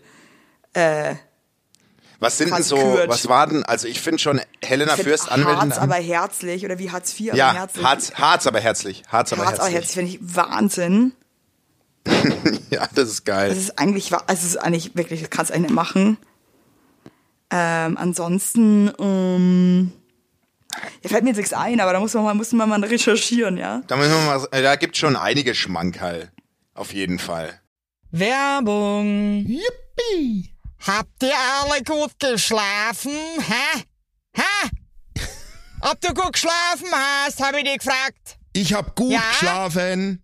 [2.20, 3.10] Was sind denn so, kürt.
[3.10, 5.72] was war denn, also ich finde schon Helena find Fürst Anwältin.
[5.72, 7.86] Harz aber herzlich oder wie Hartz IV aber ja, herzlich.
[7.86, 9.04] Harz, Harz aber herzlich.
[9.08, 9.98] Harz aber Harz aber herzlich.
[9.98, 11.14] herzlich finde ich Wahnsinn.
[12.70, 13.52] Ja, das ist geil.
[13.52, 16.18] Es ist eigentlich, also es ist eigentlich wirklich, das kannst du eigentlich nicht machen.
[17.50, 19.92] Ähm, ansonsten, ähm,
[21.02, 23.58] ja, fällt mir jetzt nichts ein, aber da muss man mal, muss man mal recherchieren,
[23.58, 23.82] ja.
[23.88, 26.32] da, müssen wir mal, äh, da gibt's schon einige Schmankerl.
[26.74, 27.60] Auf jeden Fall.
[28.12, 29.46] Werbung.
[29.48, 30.54] Yippie!
[30.86, 33.12] Habt ihr alle gut geschlafen?
[33.40, 33.84] Hä?
[34.34, 34.70] Hä?
[35.82, 38.38] Ob du gut geschlafen hast, habe ich dich gefragt.
[38.54, 39.22] Ich hab gut Ja?
[39.32, 40.24] geschlafen.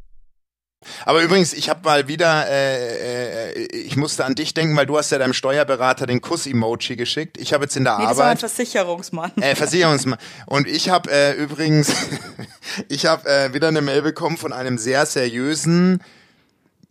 [1.05, 4.97] Aber übrigens, ich habe mal wieder, äh, äh, ich musste an dich denken, weil du
[4.97, 7.37] hast ja deinem Steuerberater den Kuss-Emoji geschickt.
[7.37, 9.31] Ich habe jetzt in der Nee, das war ein Arbeit Versicherungsmann.
[9.39, 10.17] äh, Versicherungsmann.
[10.47, 11.93] Und ich habe äh, übrigens,
[12.87, 16.01] ich habe äh, wieder eine Mail bekommen von einem sehr seriösen,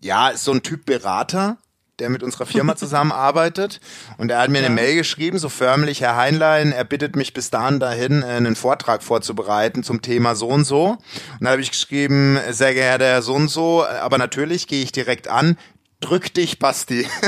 [0.01, 1.59] ja, so ein Typ Berater,
[2.01, 3.81] der mit unserer Firma zusammenarbeitet.
[4.19, 7.51] Und er hat mir eine Mail geschrieben, so förmlich, Herr Heinlein, er bittet mich bis
[7.51, 10.87] dahin dahin, äh, einen Vortrag vorzubereiten zum Thema so und so.
[10.91, 10.99] Und
[11.41, 15.29] da habe ich geschrieben, sehr geehrter Herr so und so, aber natürlich gehe ich direkt
[15.29, 15.57] an,
[16.01, 17.07] drück dich, Basti.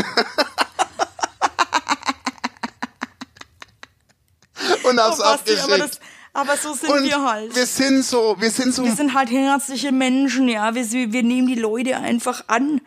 [4.84, 6.00] und hab's Oh, Basti, abgeschickt.
[6.32, 7.54] aber, so sind und wir halt.
[7.54, 10.74] wir sind so, wir sind so, Wir sind halt herzliche Menschen, ja.
[10.74, 12.80] Wir, wir nehmen die Leute einfach an.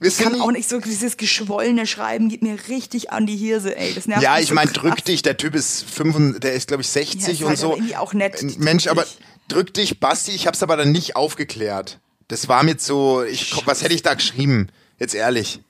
[0.00, 3.94] Ich kann auch nicht so, dieses geschwollene Schreiben geht mir richtig an die Hirse, ey.
[3.94, 6.82] Das nervt Ja, ich so meine, drück dich, der Typ ist 5, der ist glaube
[6.82, 7.66] ich 60 Ja, und halt so.
[7.68, 8.40] aber irgendwie auch nett.
[8.42, 9.04] Ein Mensch, aber
[9.48, 11.98] drück dich, Basti, ich hab's aber dann nicht aufgeklärt.
[12.28, 14.68] Das war mit so, ich, was hätte ich da geschrieben?
[14.98, 15.60] Jetzt ehrlich.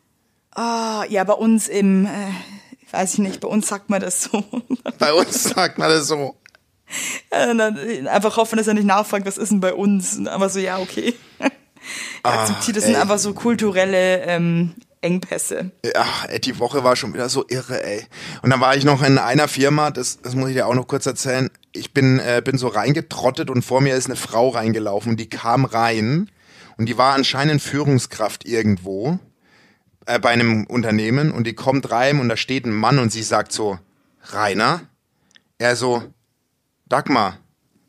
[0.55, 2.11] Ah, ja, bei uns im, äh,
[2.91, 4.45] weiß ich nicht, bei uns sagt man das so.
[4.99, 6.35] Bei uns sagt man das so.
[7.31, 10.17] Äh, dann einfach hoffen, dass er nicht nachfragt, was ist denn bei uns?
[10.27, 11.15] Einfach so, ja, okay.
[12.23, 13.03] Akzeptiert, das sind Ah, ey.
[13.03, 15.71] einfach so kulturelle ähm, Engpässe.
[15.95, 18.05] Ach, ey, die Woche war schon wieder so irre, ey.
[18.43, 20.89] Und dann war ich noch in einer Firma, das, das muss ich dir auch noch
[20.89, 21.51] kurz erzählen.
[21.73, 25.29] Ich bin, äh, bin so reingetrottet und vor mir ist eine Frau reingelaufen und die
[25.29, 26.31] kam rein
[26.77, 29.19] und die war anscheinend Führungskraft irgendwo
[30.07, 33.23] äh, bei einem Unternehmen und die kommt rein und da steht ein Mann und sie
[33.23, 33.79] sagt so,
[34.31, 34.81] Rainer?
[35.59, 36.03] Er so,
[36.89, 37.39] Dagmar.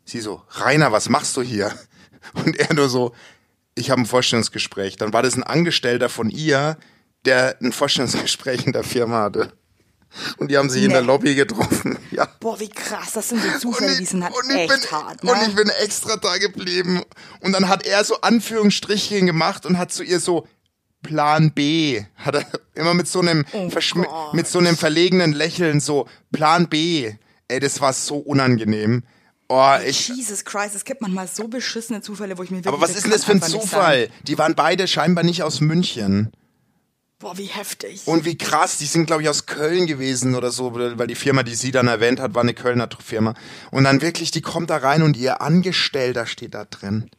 [0.06, 1.72] Sie so, Rainer, was machst du hier?
[2.34, 3.14] Und er nur so,
[3.80, 4.96] ich habe ein Vorstellungsgespräch.
[4.98, 6.78] Dann war das ein Angestellter von ihr,
[7.26, 9.54] der ein Vorstellungsgespräch in der Firma hatte.
[10.38, 10.94] Und die haben sich in Nee.
[10.96, 11.98] der Lobby getroffen.
[12.12, 12.28] Ja.
[12.42, 15.24] Boah, wie krass, das sind so Zufälle, die sind halt und ich echt bin, hart,
[15.24, 15.32] ne?
[15.32, 17.02] Und ich bin extra da geblieben.
[17.40, 20.46] Und dann hat er so Anführungsstrichchen gemacht und hat zu ihr so
[21.02, 22.04] Plan B.
[22.16, 23.70] Hat er immer mit so einem, Oh
[24.34, 27.14] mit so einem verlegenen Lächeln so Plan B.
[27.48, 29.04] Ey, das war so unangenehm.
[29.52, 32.82] Oh, ich, Jesus Christ, es gibt manchmal so beschissene Zufälle, wo ich mir wirklich aber
[32.82, 34.10] was ist denn das für ein Zufall?
[34.24, 36.32] Die waren beide scheinbar nicht aus München.
[37.18, 38.04] Boah, wie heftig.
[38.06, 41.42] Und wie krass, die sind, glaube ich, aus Köln gewesen oder so, weil die Firma,
[41.42, 43.34] die sie dann erwähnt hat, war eine Kölner Firma.
[43.72, 47.10] Und dann wirklich, die kommt da rein und ihr Angestellter steht da drin.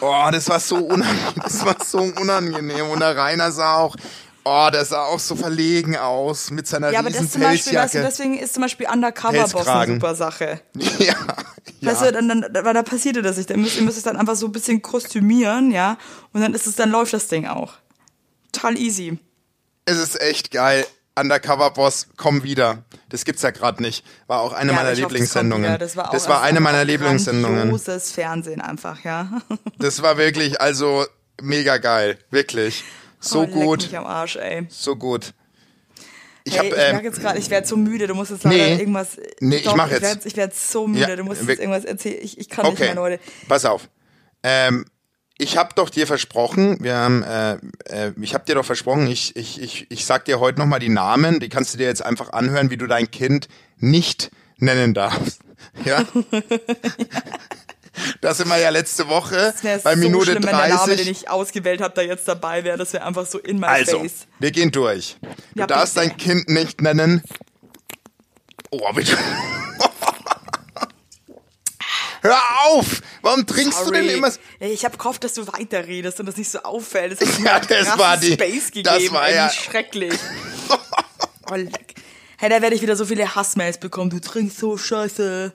[0.00, 2.88] Oh, das war so unangenehm, das war so unangenehm.
[2.90, 3.96] Und der Rainer sah auch,
[4.48, 7.78] oh, der sah auch so verlegen aus mit seiner ja, aber riesen das zum Beispiel,
[7.78, 9.94] weißt du, deswegen ist zum Beispiel Undercover-Boss eine Pelzkragen.
[9.94, 10.60] super Sache.
[10.98, 11.14] ja,
[11.80, 12.10] Weißt ja.
[12.10, 13.50] du, dann, dann, weil da passierte das nicht.
[13.50, 15.96] Dann müsst, ihr müsst es dann einfach so ein bisschen kostümieren, ja.
[16.32, 17.74] Und dann ist es, dann läuft das Ding auch.
[18.52, 19.18] Total easy.
[19.84, 20.86] Es ist echt geil.
[21.18, 22.84] Undercover Boss, komm wieder.
[23.08, 24.04] Das gibt's ja gerade nicht.
[24.26, 25.64] War auch eine Ja, meiner das Lieblingssendungen.
[25.64, 25.78] wieder.
[25.78, 27.58] Das war, auch das war eine meiner Lieblingssendungen.
[27.58, 29.40] Grandioses Fernsehen einfach, ja.
[29.78, 31.04] Das war wirklich, also
[31.40, 32.84] mega geil, wirklich.
[33.20, 34.66] So Oh, leck gut, Mich am Arsch, ey.
[34.68, 35.34] so gut.
[36.44, 38.06] Ich hey, hab, ich ähm, merke jetzt gerade, ich werde so müde.
[38.06, 38.76] Du musst jetzt leider Nee.
[38.78, 39.18] irgendwas.
[39.40, 40.02] Nee, ich Doch, mach jetzt.
[40.02, 41.00] werd- Ich werde so müde.
[41.08, 42.18] Ja, du musst jetzt irgendwas erzählen.
[42.22, 43.20] Ich, ich kann nicht okay, mehr, Leute.
[43.48, 43.88] pass auf.
[44.42, 44.86] Ähm,
[45.36, 49.36] ich habe doch dir versprochen, wir haben, äh, äh, ich habe dir doch versprochen, ich,
[49.36, 52.32] ich, ich, ich sag dir heute nochmal die Namen, die kannst du dir jetzt einfach
[52.32, 55.40] anhören, wie du dein Kind nicht nennen darfst.
[55.84, 56.04] Ja?
[58.20, 60.96] Das sind wir ja letzte Woche bei so Minute schlimm, wenn der Name, 30.
[61.04, 62.76] den ich ausgewählt habe, da jetzt dabei wäre.
[62.78, 64.26] Das wäre einfach so in my Also, face.
[64.38, 65.16] wir gehen durch.
[65.54, 66.08] Du Ja, darfst bitte.
[66.08, 67.22] dein Kind nicht nennen.
[68.70, 69.16] Oh, bitte.
[72.20, 73.00] Hör auf!
[73.22, 74.18] Warum trinkst du denn Sorry.
[74.18, 74.30] immer?
[74.58, 77.20] Ich habe gehofft, dass du weiterredest und das nicht so auffällt.
[77.20, 78.84] Das Ja, das war die- Space gegeben.
[78.84, 80.14] das war ja- schrecklich.
[81.50, 81.94] oh, leck.
[82.36, 84.10] Hey, da werde ich wieder so viele Hassmails bekommen.
[84.10, 85.52] Du trinkst so scheiße.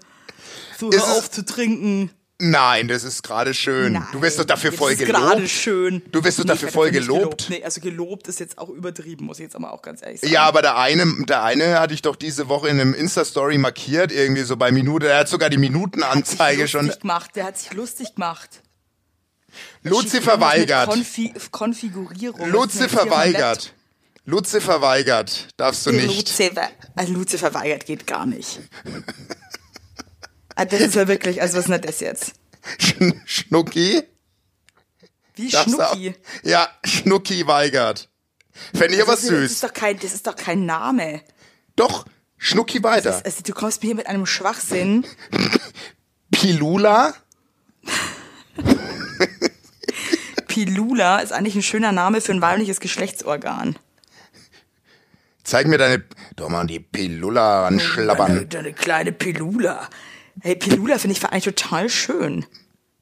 [0.79, 2.12] So, Ist hör es- auf zu trinken.
[2.45, 3.93] Nein, das ist gerade schön.
[3.93, 5.49] Nein, du wirst doch dafür das voll ist gerade gelobt.
[5.49, 6.01] schön.
[6.12, 7.45] Du wirst doch dafür werde voll nicht gelobt.
[7.49, 10.34] Nee, also gelobt ist jetzt auch übertrieben, muss ich jetzt aber auch ganz ehrlich sagen.
[10.34, 14.12] Ja, aber der eine, der eine hatte ich doch diese Woche in einem Insta-Story markiert,
[14.12, 15.08] irgendwie so bei Minute.
[15.08, 16.99] Er hat sogar die Minutenanzeige lustig schon.
[16.99, 17.32] gemacht.
[17.36, 18.62] Der hat sich lustig gemacht.
[19.83, 20.89] Lucifer weigert.
[20.89, 22.50] Konfi Konfigurierung.
[22.50, 23.73] Lucifer weigert.
[24.25, 25.48] Lucifer weigert.
[25.58, 26.08] Darfst du nicht.
[26.08, 28.60] Lucifer, also Lucifer weigert geht gar nicht.
[30.56, 32.33] Ah, Das ist ja wirklich, also was ist denn das jetzt?
[32.79, 34.04] Schn Schnucki?
[35.35, 36.15] Wie Darfst auch- Schnucki.
[36.43, 38.10] Ja, Schnucki weigert.
[38.75, 39.51] Fände ich aber das, ist, das, süß.
[39.51, 41.21] ist doch kein, das ist doch kein Name.
[41.75, 42.06] Doch,
[42.37, 43.19] Schnucki weiter.
[43.25, 45.06] Also, du kommst mir hier mit einem Schwachsinn.
[46.31, 47.15] Pilula?
[50.47, 53.77] Pilula ist eigentlich ein schöner Name für ein weibliches Geschlechtsorgan.
[55.43, 56.04] Zeig mir deine.
[56.35, 58.47] Doch mal die Pilula Deine, anschlabbern.
[58.49, 59.89] deine kleine Pilula.
[60.44, 62.46] Hey, Pilula finde ich eigentlich total schön.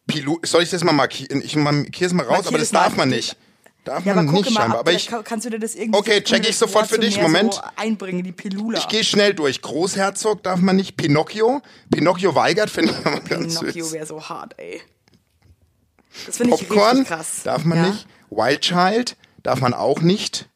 [0.07, 1.41] Pilu Soll ich das mal markieren?
[1.43, 2.79] Ich markiere es mal raus, Markier aber das mal.
[2.83, 3.35] darf man nicht.
[3.83, 4.79] Darf Ja, man aber nicht mal, scheinbar.
[4.81, 7.19] ab, Aber ich, kannst du dir das irgendwie Okay, so- check ich sofort für dich.
[7.19, 7.55] Moment.
[7.55, 8.77] So einbringen, die Pilula.
[8.77, 9.61] ich gehe schnell durch.
[9.63, 10.97] Großherzog darf man nicht.
[10.97, 11.61] Pinocchio?
[11.91, 13.93] Pinocchio weigert, finde ich aber ganz Pinocchio süß.
[13.93, 14.79] wäre so hart, ey.
[16.27, 17.41] Das finde ich Popcorn richtig krass.
[17.43, 17.87] darf man ja?
[17.89, 18.05] nicht.
[18.29, 20.47] Wild Child darf man auch nicht.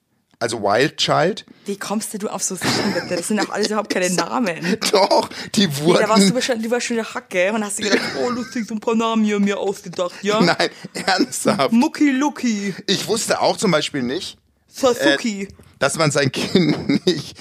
[0.45, 1.43] Also Wild Child.
[1.65, 3.15] Wie kommst du auf so Sachen bitte?
[3.15, 4.77] Das sind doch alles überhaupt keine Namen.
[4.91, 6.35] Doch, die Nee, da warst du wurden.
[6.35, 8.93] wahrscheinlich, du warst schon eine Hacke und hast dir gedacht, oh lustig, so ein paar
[8.93, 10.39] Namen hier mir ausgedacht, ja?
[10.39, 11.71] Nein, ernsthaft.
[11.71, 14.37] Mucki Lucky, Ich wusste auch zum Beispiel nicht,
[14.67, 15.47] Sasuki.
[15.79, 17.35] dass man sein Kind nicht,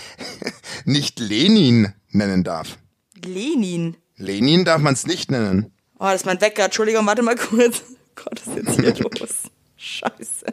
[0.86, 2.78] nicht Lenin nennen darf.
[3.22, 3.98] Lenin.
[4.16, 5.74] Lenin darf man es nicht nennen.
[5.98, 6.64] Oh, das ist mein Wecker.
[6.64, 7.82] Entschuldigung, warte mal kurz.
[8.14, 9.30] Gott, was ist jetzt hier los?
[9.76, 10.46] Scheiße.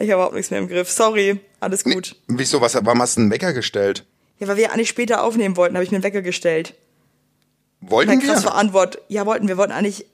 [0.00, 0.90] Ich habe überhaupt nichts mehr im Griff.
[0.90, 2.16] Sorry, alles gut.
[2.28, 4.04] Wieso, was, warum hast du einen Wecker gestellt?
[4.38, 6.74] Ja, weil wir eigentlich später aufnehmen wollten, habe ich mir einen Wecker gestellt.
[7.80, 8.50] Wollten Mein krass wir?
[8.50, 9.02] verantwortet.
[9.08, 9.56] Ja, wollten wir.
[9.56, 10.06] wollten eigentlich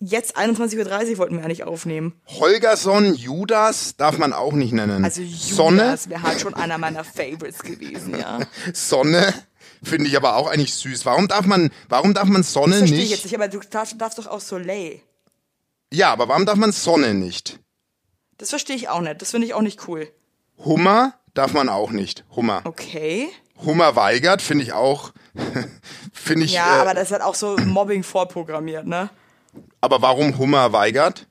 [0.00, 2.14] jetzt 21.30 Uhr wollten wir eigentlich aufnehmen.
[2.26, 5.04] Holgersson, Judas darf man auch nicht nennen.
[5.04, 8.40] Also Judas Sonne, wäre halt schon einer meiner Favorites gewesen, ja.
[8.72, 9.34] Sonne
[9.82, 11.04] finde ich aber auch eigentlich süß.
[11.04, 13.06] Warum darf man, warum darf man Sonne Das verstehe nicht?
[13.06, 15.00] ich jetzt nicht, aber du darfst, darfst doch auch Soleil.
[15.92, 17.58] Ja, aber warum darf man Sonne nicht?
[18.40, 19.20] Das verstehe ich auch nicht.
[19.20, 20.10] Das finde ich auch nicht cool.
[20.64, 22.24] Hummer darf man auch nicht.
[22.34, 22.62] Hummer.
[22.64, 23.28] Okay.
[23.58, 25.12] Hummer weigert finde ich auch,
[26.14, 26.52] finde ich.
[26.52, 29.10] Ja, äh, aber das ist halt auch so Mobbing vorprogrammiert, ne?
[29.82, 31.26] aber warum Hummer weigert?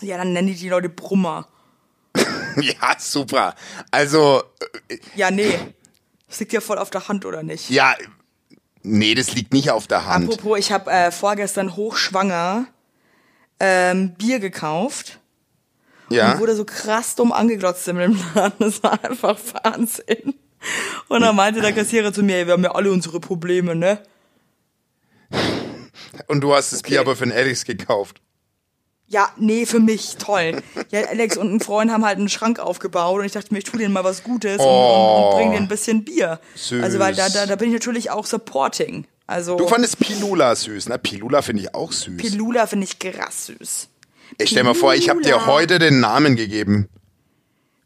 [0.00, 1.48] Ja, dann nennen die die Leute Brummer.
[2.60, 3.54] Ja, super.
[3.92, 4.42] Also,
[4.88, 5.56] äh, Ja, nee.
[6.28, 7.70] Das liegt ja voll auf der Hand, oder nicht?
[7.70, 7.94] ja,
[8.82, 10.32] nee, das liegt nicht auf der Hand.
[10.32, 12.66] Apropos, ich habe äh, vorgestern hochschwanger
[13.60, 15.20] ähm, Bier gekauft
[16.10, 16.32] ja.
[16.32, 18.18] und wurde so krass dumm angeglotzt dem Laden.
[18.58, 20.34] Das war einfach Wahnsinn.
[21.08, 24.00] Und dann meinte der Kassierer zu mir, wir haben ja alle unsere Probleme, ne?
[26.26, 27.06] Und du hast das Bier Okay.
[27.06, 28.20] aber für den Alex gekauft.
[29.10, 30.60] Ja, nee, für mich, toll.
[30.90, 33.64] Ja, Alex und ein Freund haben halt einen Schrank aufgebaut und ich dachte mir, ich
[33.64, 36.40] tu denen mal was Gutes und, und, und bring denen ein bisschen Bier.
[36.54, 36.82] Süß.
[36.82, 39.06] Also, weil da, da, da bin ich natürlich auch supporting.
[39.26, 40.98] Also, Du fandest Pilula süß, ne?
[40.98, 42.18] Pilula finde ich auch süß.
[42.18, 43.88] Pilula finde ich krass süß.
[44.36, 46.88] Ich stell mal vor, ich habe dir heute den Namen gegeben.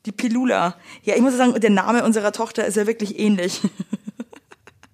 [0.06, 0.76] Die Pilula.
[1.04, 3.60] Ja, ich muss sagen, der Name unserer Tochter ist ja wirklich ähnlich.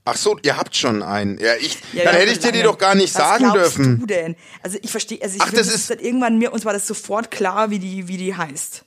[0.05, 1.39] Ach so, ihr habt schon einen.
[1.39, 4.01] Ja, ich, Ja, dann hätte ich dir die doch gar nicht Was sagen glaubst dürfen.
[4.01, 4.37] du denn?
[4.63, 7.71] Also ich verstehe, also ich Ach, das ist- irgendwann mir uns war das sofort klar,
[7.71, 8.85] wie die, wie die heißt.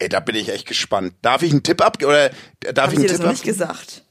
[0.00, 1.14] Ey, da bin ich echt gespannt.
[1.22, 2.28] Darf ich einen Tipp ab oder
[2.60, 4.04] darf Habe ich einen das Tipp noch nicht gesagt?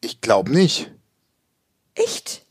[0.00, 0.90] Ich glaube nicht.
[1.94, 2.45] Echt?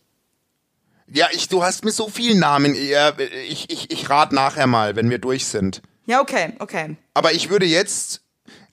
[1.14, 2.76] Ja, ich, du hast mir so viele Namen.
[2.76, 3.14] Ja,
[3.50, 5.82] Ich, ich, ich rat nachher mal, wenn wir durch sind.
[6.08, 6.98] Ja, okay, okay.
[7.14, 8.22] Aber ich würde jetzt.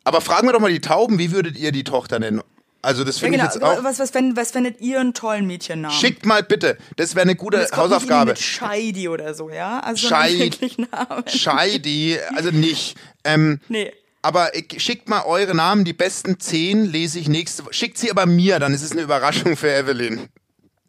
[0.05, 2.41] Aber fragen wir doch mal die Tauben, wie würdet ihr die Tochter nennen?
[2.85, 3.49] Also das Ja, finde genau.
[3.51, 3.85] ich jetzt auch.
[3.85, 5.97] Was, was, fänd- was fändet ihr einen tollen Mädchennamen?
[5.97, 6.77] Schickt mal bitte.
[6.97, 8.33] Das wäre eine gute Hausaufgabe.
[8.33, 9.79] Nicht mit Scheidi oder so, ja?
[9.81, 11.23] Also wirklich Namen.
[11.29, 12.97] Scheidi, also nicht.
[13.25, 13.93] Ähm, Nee.
[14.25, 17.73] Aber schickt mal eure Namen, die besten zehn lese ich nächste Woche.
[17.75, 20.29] Schickt sie aber mir, dann ist es eine Überraschung für Evelyn.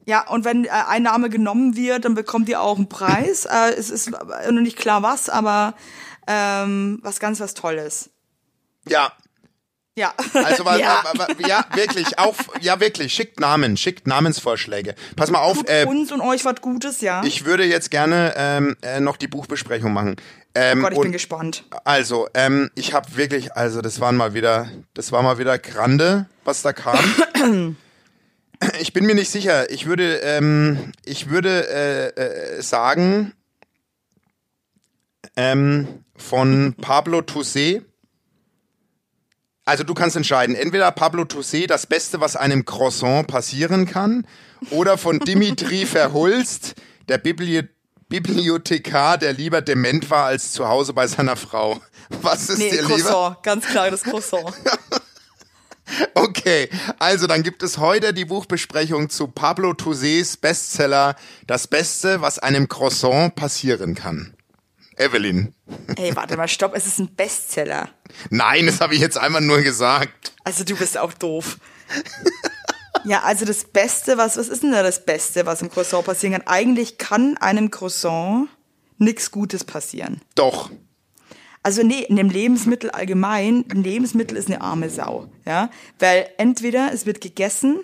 [0.06, 3.46] Ja, und wenn äh, ein Name genommen wird, dann bekommt ihr auch einen Preis.
[3.50, 5.76] äh, es ist noch nicht klar was, aber
[6.28, 8.10] ähm, was ganz was Tolles.
[8.88, 9.12] Ja,
[9.96, 10.14] Ja.
[10.34, 11.04] also weil, ja.
[11.40, 11.48] ja.
[11.48, 14.96] ja, wirklich, auch, ja wirklich, schickt Namen, schickt Namensvorschläge.
[15.16, 17.24] Pass mal auf, Tut äh, uns und euch was Gutes, ja.
[17.24, 20.16] ich würde jetzt gerne ähm, äh, noch die Buchbesprechung machen.
[20.56, 21.64] Ähm, oh Gott, ich und- bin gespannt.
[21.84, 26.28] Also, ähm, ich habe wirklich, also das waren mal wieder, das war mal wieder Grande,
[26.44, 27.76] was da kam.
[28.80, 29.70] Ich bin mir nicht sicher.
[29.72, 33.34] Ich würde, ähm, ich würde äh, äh, sagen
[35.36, 37.86] ähm, von Pablo Toussaint.
[39.66, 44.28] Also du kannst entscheiden, entweder Pablo Toussaint, das Beste, was einem Croissant passieren kann,
[44.72, 46.76] oder von Dimitri Verhulst,
[47.08, 47.64] der Bibli
[48.10, 51.82] Bibliothekar, der lieber dement war als zu Hause bei seiner Frau.
[52.22, 52.96] Was ist Nee, dir lieber?
[52.96, 54.54] Croissant, ganz klar das Croissant.
[56.16, 56.70] Okay,
[57.00, 61.16] also dann gibt es heute die Buchbesprechung zu Pablo Toussaints Bestseller
[61.48, 64.36] Das Beste, was einem Croissant passieren kann.
[64.98, 65.54] Evelyn.
[65.96, 67.90] Ey, warte mal, stopp, es ist ein Bestseller.
[68.30, 70.34] Nein, das habe ich jetzt einmal nur gesagt.
[70.44, 71.58] Also du bist auch doof.
[73.06, 76.34] Ja, also das Beste, was, was ist denn da das Beste, was im Croissant passieren
[76.34, 76.48] kann?
[76.48, 78.48] Eigentlich kann einem Croissant
[78.98, 80.22] nichts Gutes passieren.
[80.36, 80.72] Doch.
[81.64, 86.92] Also nee, in dem Lebensmittel allgemein, ein Lebensmittel ist eine arme Sau, ja, weil entweder
[86.94, 87.80] es wird gegessen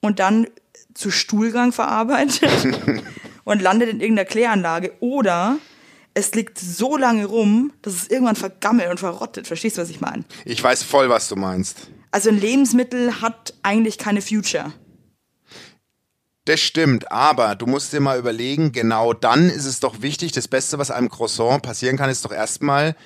[0.00, 0.46] und dann
[0.92, 2.50] zu Stuhlgang verarbeitet
[3.44, 5.56] und landet in irgendeiner Kläranlage oder
[6.12, 9.46] es liegt so lange rum, dass es irgendwann vergammelt und verrottet.
[9.46, 10.24] Verstehst du, was ich meine?
[10.44, 11.88] Ich weiß voll, was du meinst.
[12.10, 14.72] Also ein Lebensmittel hat eigentlich keine Future.
[16.46, 20.48] Das stimmt, aber du musst dir mal überlegen, genau dann ist es doch wichtig, das
[20.48, 22.96] Beste, was einem Croissant passieren kann, ist doch erstmal,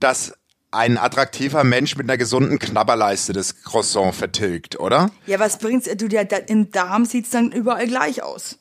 [0.00, 0.32] dass
[0.72, 5.10] ein attraktiver Mensch mit einer gesunden Knabberleiste das Croissant vertilgt, oder?
[5.26, 5.88] Ja, was bringt's?
[5.96, 8.58] Du, der, der, im Darm sieht's dann überall gleich aus.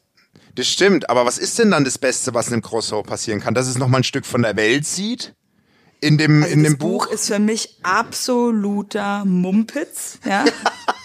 [0.56, 3.54] Das stimmt, aber was ist denn dann das Beste, was einem Croissant passieren kann?
[3.56, 5.34] Dass es nochmal ein Stück von der Welt sieht?
[6.02, 7.08] In dem, Also in das dem Buch?
[7.08, 10.20] ist für mich absoluter Mumpitz.
[10.26, 10.44] Ja?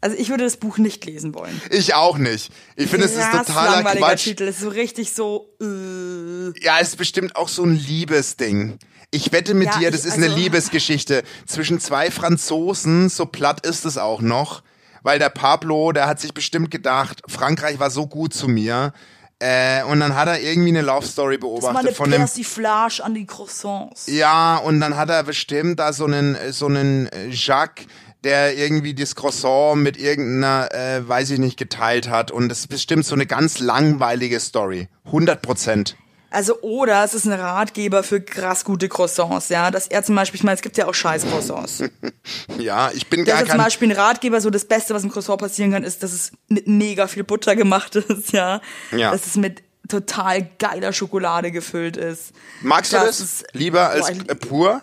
[0.00, 1.60] also ich würde das Buch nicht lesen wollen.
[1.70, 2.52] Ich auch nicht.
[2.76, 4.24] Ich finde, es ist totaler Quatsch.
[4.24, 4.44] Titel.
[4.44, 5.48] Es ist so richtig so.
[5.60, 6.58] Äh.
[6.64, 8.78] Ja, es ist bestimmt auch so ein Liebesding.
[9.10, 13.26] Ich wette mit Ja, dir, das ich- ist eine also- Liebesgeschichte zwischen zwei Franzosen, so
[13.26, 14.62] platt ist es auch noch,
[15.02, 18.92] weil der Pablo, der hat sich bestimmt gedacht, Frankreich war so gut zu mir.
[19.40, 22.10] Äh, und dann hat er irgendwie eine Love Story Das ist mal beobachtet eine von
[22.10, 24.06] dem Persiflage an die Croissants.
[24.08, 27.86] Ja, und dann hat er bestimmt da so einen, so einen äh, Jacques,
[28.28, 32.30] der irgendwie das Croissant mit irgendeiner, äh, weiß ich nicht, geteilt hat.
[32.30, 34.88] Und das ist bestimmt so eine ganz langweilige Story.
[35.06, 35.96] 100 Prozent.
[36.30, 39.70] Also oder es ist ein Ratgeber für krass gute Croissants, ja.
[39.70, 41.84] Dass er zum Beispiel, ich meine, es gibt ja auch scheiß Croissants.
[42.58, 43.58] Ja, ich bin gar ja zum kein...
[43.64, 46.66] Beispiel ein Ratgeber, so das Beste, was im Croissant passieren kann, ist, dass es mit
[46.66, 48.60] mega viel Butter gemacht ist, ja.
[48.90, 49.12] Ja.
[49.12, 52.32] Dass es mit total geiler Schokolade gefüllt ist.
[52.60, 54.82] Magst du das ist- lieber als Boah, pur?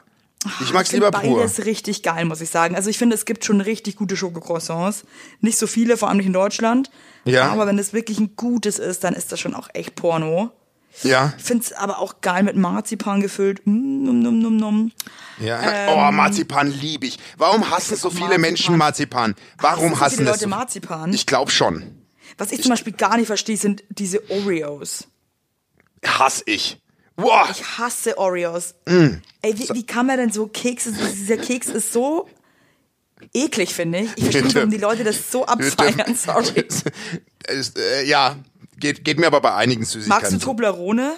[0.62, 1.38] Ich mag's finde lieber pur.
[1.40, 2.76] Beides richtig geil, muss ich sagen.
[2.76, 5.04] Also ich finde, es gibt schon richtig gute Schokocroissants.
[5.42, 6.90] Nicht so viele, vor allem nicht in Deutschland.
[7.26, 7.50] Ja.
[7.52, 10.52] Aber wenn es wirklich ein gutes ist, dann ist das schon auch echt Porno.
[11.04, 13.62] Ja, Ich finde es aber auch geil mit Marzipan gefüllt.
[13.66, 14.92] Mm, num, num, num, num.
[15.40, 15.60] ja.
[15.62, 17.20] Ähm, oh, Marzipan liebe ich.
[17.38, 18.42] Warum hassen so viele Marzipan.
[18.42, 19.36] Menschen Marzipan?
[19.58, 20.40] Warum so hassen viele das?
[20.40, 21.14] Leute Marzipan?
[21.14, 21.84] Ich glaube schon.
[22.38, 25.08] Was ich, zum Beispiel gar nicht verstehe, sind diese Oreos.
[26.06, 26.82] Hass ich.
[27.16, 27.48] Boah.
[27.52, 28.76] Ich hasse Oreos.
[28.86, 29.18] Mm.
[29.42, 32.28] Ey, wie, wie kann man denn so Kekse, dieser Keks ist so
[33.34, 34.10] eklig, finde ich.
[34.16, 36.66] Ich verstehe nicht, warum die Leute das so abfeiern, sorry.
[37.48, 38.36] Äh, ja,
[38.78, 40.24] geht, geht mir aber bei einigen Süßigkeiten.
[40.24, 40.38] Magst du.
[40.38, 41.14] Toblerone?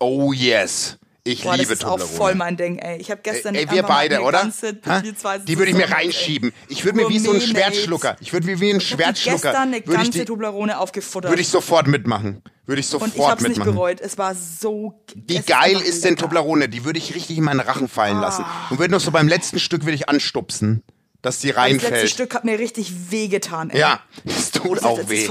[0.00, 0.96] Oh yes.
[1.26, 3.00] Ich Boah, liebe das ist auch voll mein Ding, ey.
[3.00, 4.40] Ich habe gestern Ey, wir beide, eine oder?
[4.42, 4.78] Ganze,
[5.16, 5.92] zwei Die würde ich mir ey.
[5.92, 6.52] reinschieben.
[6.68, 8.16] Ich würde mir wie so ein Schwertschlucker.
[8.20, 9.38] Ich würde wie, wie ein Ich die Schwertschlucker.
[9.40, 11.30] gestern eine ich, ganze die, Toblerone aufgefuttert.
[11.30, 12.42] würde ich sofort mitmachen.
[12.66, 13.74] Würde ich und ich sofort hab's nicht mitmachen.
[13.74, 14.00] bereut.
[14.02, 15.02] Es war so.
[15.14, 16.16] Wie geil ist denn.
[16.16, 16.68] Toblerone?
[16.68, 18.44] Die würde ich richtig in meinen Rachen fallen lassen.
[18.46, 18.66] Ah.
[18.68, 20.82] Und würde noch so beim letzten Stück würde ich anstupsen,
[21.24, 22.10] dass die Das letzte reinfällt.
[22.10, 23.80] Stück hat mir richtig wehgetan, ey.
[23.80, 25.28] Ja, es tut auch weh.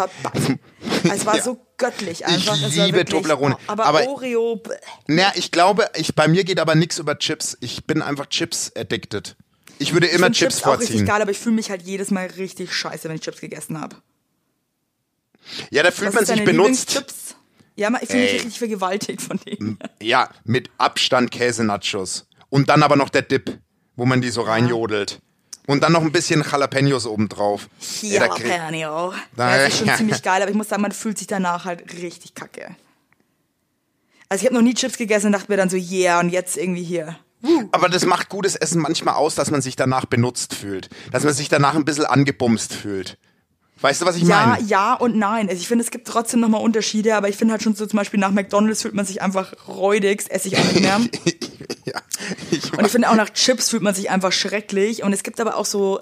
[1.12, 1.44] Es war Ja.
[1.44, 2.56] so göttlich einfach.
[2.56, 3.58] Ich liebe wirklich, Toblerone.
[3.68, 4.62] Aber, Aber- Oreo.
[5.08, 7.58] Naja, ich glaube, ich, bei mir geht aber nichts über Chips.
[7.62, 9.36] Ich bin einfach Chips addicted.
[9.80, 11.06] Ich würde Ich immer find Chips, auch richtig vorziehen.
[11.08, 13.96] geil, aber ich fühle mich halt jedes Mal richtig scheiße, wenn ich Chips gegessen habe.
[15.72, 16.90] Ja, da fühlt man sich benutzt.
[16.92, 17.36] Chips?
[17.76, 19.80] Ja, ich fühle mich richtig vergewaltigt von denen.
[20.02, 22.28] Ja, mit Abstand Käse-Nachos.
[22.50, 23.60] Und dann aber noch der Dip,
[23.96, 25.20] wo man die so reinjodelt.
[25.66, 27.70] Und dann noch ein bisschen Jalapenos obendrauf.
[28.02, 29.14] Jalapeno.
[29.36, 31.66] Da- Ja, das ist schon ziemlich geil, aber ich muss sagen, man fühlt sich danach
[31.66, 32.76] halt richtig kacke.
[34.30, 36.58] Also ich habe noch nie Chips gegessen und dachte mir dann so, yeah, und jetzt
[36.58, 37.18] irgendwie hier.
[37.72, 40.90] Aber das macht gutes Essen manchmal aus, dass man sich danach benutzt fühlt.
[41.12, 43.18] Dass man sich danach ein bisschen angebumst fühlt.
[43.84, 44.64] Weißt du, was ich Ja, meine?
[44.66, 45.50] ja und nein.
[45.50, 47.98] Also ich finde, es gibt trotzdem nochmal Unterschiede, aber ich finde halt schon so zum
[47.98, 51.02] Beispiel nach McDonalds fühlt man sich einfach räudig, das esse ich auch nicht mehr.
[51.86, 52.02] ja.
[52.50, 55.04] Ich Und ich finde auch nach Chips fühlt man sich einfach schrecklich.
[55.04, 56.00] Und es gibt aber auch so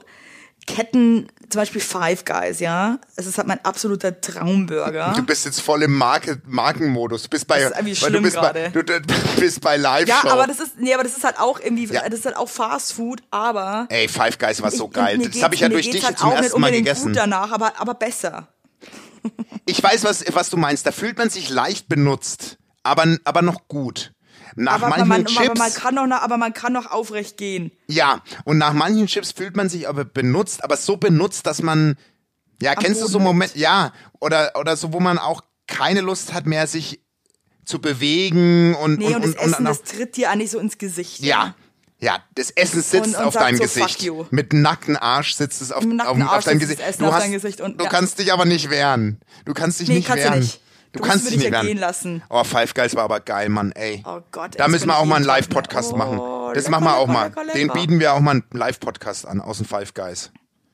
[0.68, 2.99] Ketten, zum Beispiel Five Guys, ja.
[3.16, 5.14] Es ist halt mein absoluter Traumburger.
[5.16, 7.24] Du bist jetzt voll im Marke Markenmodus.
[7.24, 8.70] Du bist bei, Das ist irgendwie weil du schlimm bist bei, gerade.
[8.72, 9.01] du, du
[9.39, 10.30] bist bei Live Ja, Show.
[10.30, 12.07] aber das ist, nee, aber das ist halt auch irgendwie, Ja.
[12.07, 13.88] das ist halt auch Fast Food, aber.
[13.89, 15.18] Ey, Five Guys war so ich- geil.
[15.18, 17.07] Das habe ich ja durch dich halt zum ersten Mal gegessen.
[17.07, 18.47] gut danach, aber, aber besser.
[19.66, 20.86] Ich weiß, was, was du meinst.
[20.86, 24.14] Da fühlt man sich leicht benutzt, aber, aber noch gut.
[24.64, 27.72] Nach Aber manchen man, Chips, aber man kann noch, aber man kann noch aufrecht gehen.
[27.88, 31.97] ja, und nach manchen Chips fühlt man sich aber benutzt, aber so benutzt, dass man,
[32.62, 33.28] ja, kennst du Boden so liegt.
[33.28, 36.99] Moment, ja, oder, oder so, wo man auch keine Lust hat mehr, sich
[37.66, 40.59] zu bewegen und, Nee, und, und, das und, Essen, und, das tritt dir eigentlich so
[40.59, 41.20] ins Gesicht.
[41.22, 41.55] ja.
[42.03, 43.91] Ja, das Essen sitzt auf deinem so, Gesicht.
[43.97, 44.26] fuck you.
[44.32, 46.99] Mit nackten Arsch sitzt es auf, auf, auf Arsch dein sitzt das Gesicht.
[47.01, 47.91] Du auf hast, dein Gesicht und- du ja.
[47.91, 49.20] kannst dich aber nicht wehren.
[49.45, 50.34] Du kannst dich Nee, nicht kannst wehren.
[50.34, 50.62] du nicht.
[50.94, 51.68] Du, Du kannst mich nicht ja wehren.
[51.68, 52.22] gehen lassen.
[52.30, 54.04] Oh, Five Guys war aber geil, Mann, ey.
[54.06, 55.98] Oh Gott, Da müssen wir auch mal einen Live-Podcast ne?
[55.98, 56.20] machen.
[56.20, 57.46] Oh, Das lecker, machen wir auch lecker, mal.
[57.46, 60.32] lecker, Den bieten wir auch mal einen Live-Podcast an, aus dem Five Guys.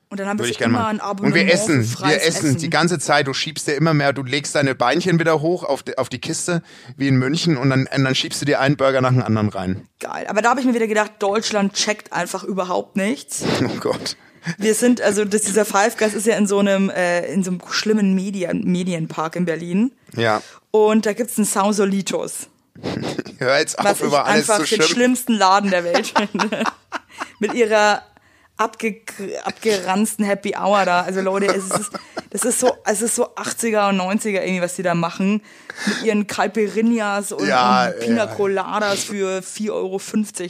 [0.10, 0.90] Und dann haben wir Würde gerne immer mal.
[0.90, 3.28] ein Und Abonnement wir essen, wir freies essen die ganze Zeit.
[3.28, 6.20] Du schiebst dir immer mehr, du legst deine Beinchen wieder hoch auf die, auf die
[6.20, 6.64] Kiste,
[6.96, 9.50] wie in München, und dann, und dann schiebst du dir einen Burger nach dem anderen
[9.50, 9.86] rein.
[10.00, 10.26] Geil.
[10.30, 13.44] Aber da habe ich mir wieder gedacht, Deutschland checkt einfach überhaupt nichts.
[13.64, 14.16] Oh Gott.
[14.58, 17.52] Wir sind, also das, dieser Five Guys ist ja in so einem, äh, in so
[17.52, 19.92] einem schlimmen Medien, Medienpark in Berlin.
[20.16, 20.42] Ja.
[20.72, 22.48] Und da gibt's einen Sausolitos.
[23.40, 26.64] Hör jetzt Was auf, ich über alles einfach zu den schlimmsten Laden der Welt finde.
[27.40, 28.04] Mit ihrer
[28.58, 29.02] abge
[29.44, 31.02] abgeranzten Happy Hour da.
[31.02, 31.92] Also Leute, es ist,
[32.32, 35.42] das ist so, es ist so 80er und 90er irgendwie, was die da machen.
[35.86, 38.28] Mit ihren Caipirinhas und, Ja, und Pina ja.
[38.28, 40.00] Coladas für 4,50 Euro,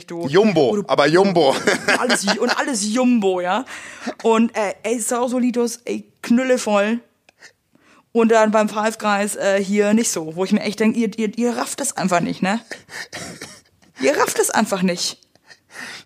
[0.06, 0.28] du.
[0.28, 1.54] Jumbo, du aber Jumbo.
[1.98, 3.64] alles, und alles Jumbo, ja.
[4.22, 7.00] Und äh, ey, Sausolitos, ey, knüllevoll.
[8.12, 11.16] Und dann beim Five Guys äh, hier nicht so, wo ich mir echt denke, ihr,
[11.18, 12.60] ihr, ihr rafft es einfach nicht, ne?
[14.00, 15.18] Ihr rafft es einfach nicht.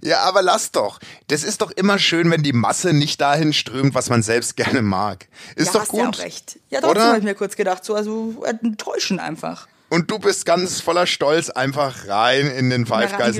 [0.03, 1.01] Ja, aber lass doch.
[1.29, 4.83] Das ist doch immer schön, wenn die Masse nicht dahin strömt, was man selbst gerne
[4.83, 5.29] mag.
[5.57, 6.01] Ist ja, doch hast gut.
[6.01, 6.59] ja auch recht.
[6.71, 9.69] Ja, trotzdem habe ich mir kurz gedacht, so, also enttäuschen einfach.
[9.93, 13.37] Und du bist ganz voller Stolz einfach rein in den Five Guys.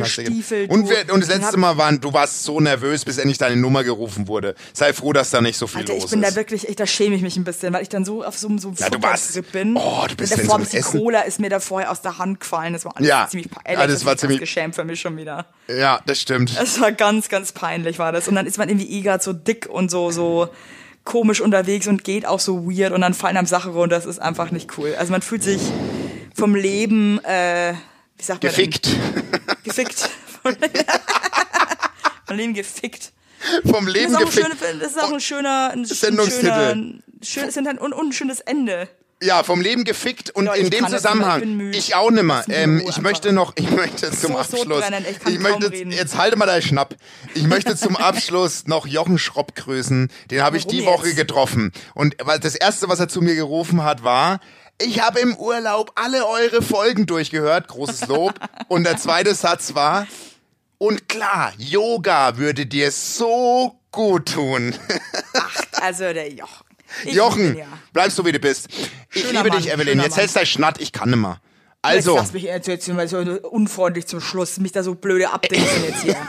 [0.69, 3.85] und wir, und das letzte Mal waren, du warst so nervös, bis endlich deine Nummer
[3.85, 4.55] gerufen wurde.
[4.75, 6.31] Sei froh, dass da nicht so viel Alter, los ich bin ist.
[6.31, 8.49] da wirklich, echt, da schäme ich mich ein bisschen, weil ich dann so auf so,
[8.49, 9.77] einem- so einem Ja, du warst- bin.
[9.79, 11.01] Oh, du bist in davor so einem die Essen.
[11.01, 12.75] Cola ist mir da vorher aus der Hand gefallen.
[12.75, 13.27] Das war alles Ja.
[13.31, 13.87] ziemlich Ja, peinlich.
[13.95, 15.47] das war ich ziemlich- geschämt für mich schon wieder.
[15.69, 16.53] ja, das stimmt.
[16.63, 18.29] Es war ganz, ganz peinlich, war das.
[18.29, 20.51] Und dann ist man irgendwie eh grad so dick und so, so
[21.05, 23.97] komisch unterwegs und geht auch so weird und dann fallen einem Sachen runter.
[23.97, 24.95] Das ist einfach nicht cool.
[24.99, 25.63] Also man fühlt sich
[26.35, 27.75] vom Leben, äh,
[28.17, 28.53] wie sagt man?
[28.53, 28.71] denn?
[28.71, 28.89] Gefickt.
[29.65, 30.11] Gefickt.
[32.27, 33.13] Vom Leben gefickt.
[33.65, 34.47] Vom Das Leben ist ein, gefickt.
[34.59, 36.47] schöne, das ist auch ein schöner, ein Sendungstitel.
[36.47, 38.89] schöner, schön, es sind ein, und, und ein schönes Ende.
[39.21, 42.43] Ja, vom Leben gefickt und Ja, in dem das Zusammenhang, ich ich auch nimmer.
[42.49, 45.93] Ähm, ich möchte noch, ich möchte zum So Abschluss, sodbrennend, ich ich möchte, reden.
[45.93, 46.97] jetzt halte mal deinen Schnapp.
[47.35, 50.11] Ich möchte zum Abschluss noch Jochen Schropp grüßen.
[50.33, 51.17] Den habe ich die Woche jetzt?
[51.17, 51.71] getroffen.
[51.95, 54.41] Und weil das erste, was er zu mir gerufen hat, war,
[54.81, 57.69] ich habe im Urlaub alle eure Folgen durchgehört.
[57.69, 58.35] Großes Lob.
[58.69, 60.07] Und der zweite Satz war,
[60.79, 64.75] und klar, Yoga würde dir so gut tun.
[65.81, 66.67] Also der Jochen.
[67.05, 67.67] Ich Jochen, ja.
[67.93, 68.69] bleibst du wie du bist.
[69.13, 70.01] Ich Schöner liebe Mann, dich, Evelyn.
[70.01, 71.41] Jetzt hältst du Schnatt, ich kann nimmer.
[71.83, 76.03] Also, lass mich jetzt, jetzt so unfreundlich zum Schluss, mich da so blöde abdenken jetzt
[76.03, 76.17] hier.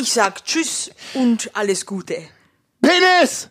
[0.00, 2.16] Ich sag Tschüss und alles Gute.
[2.80, 3.50] Penis!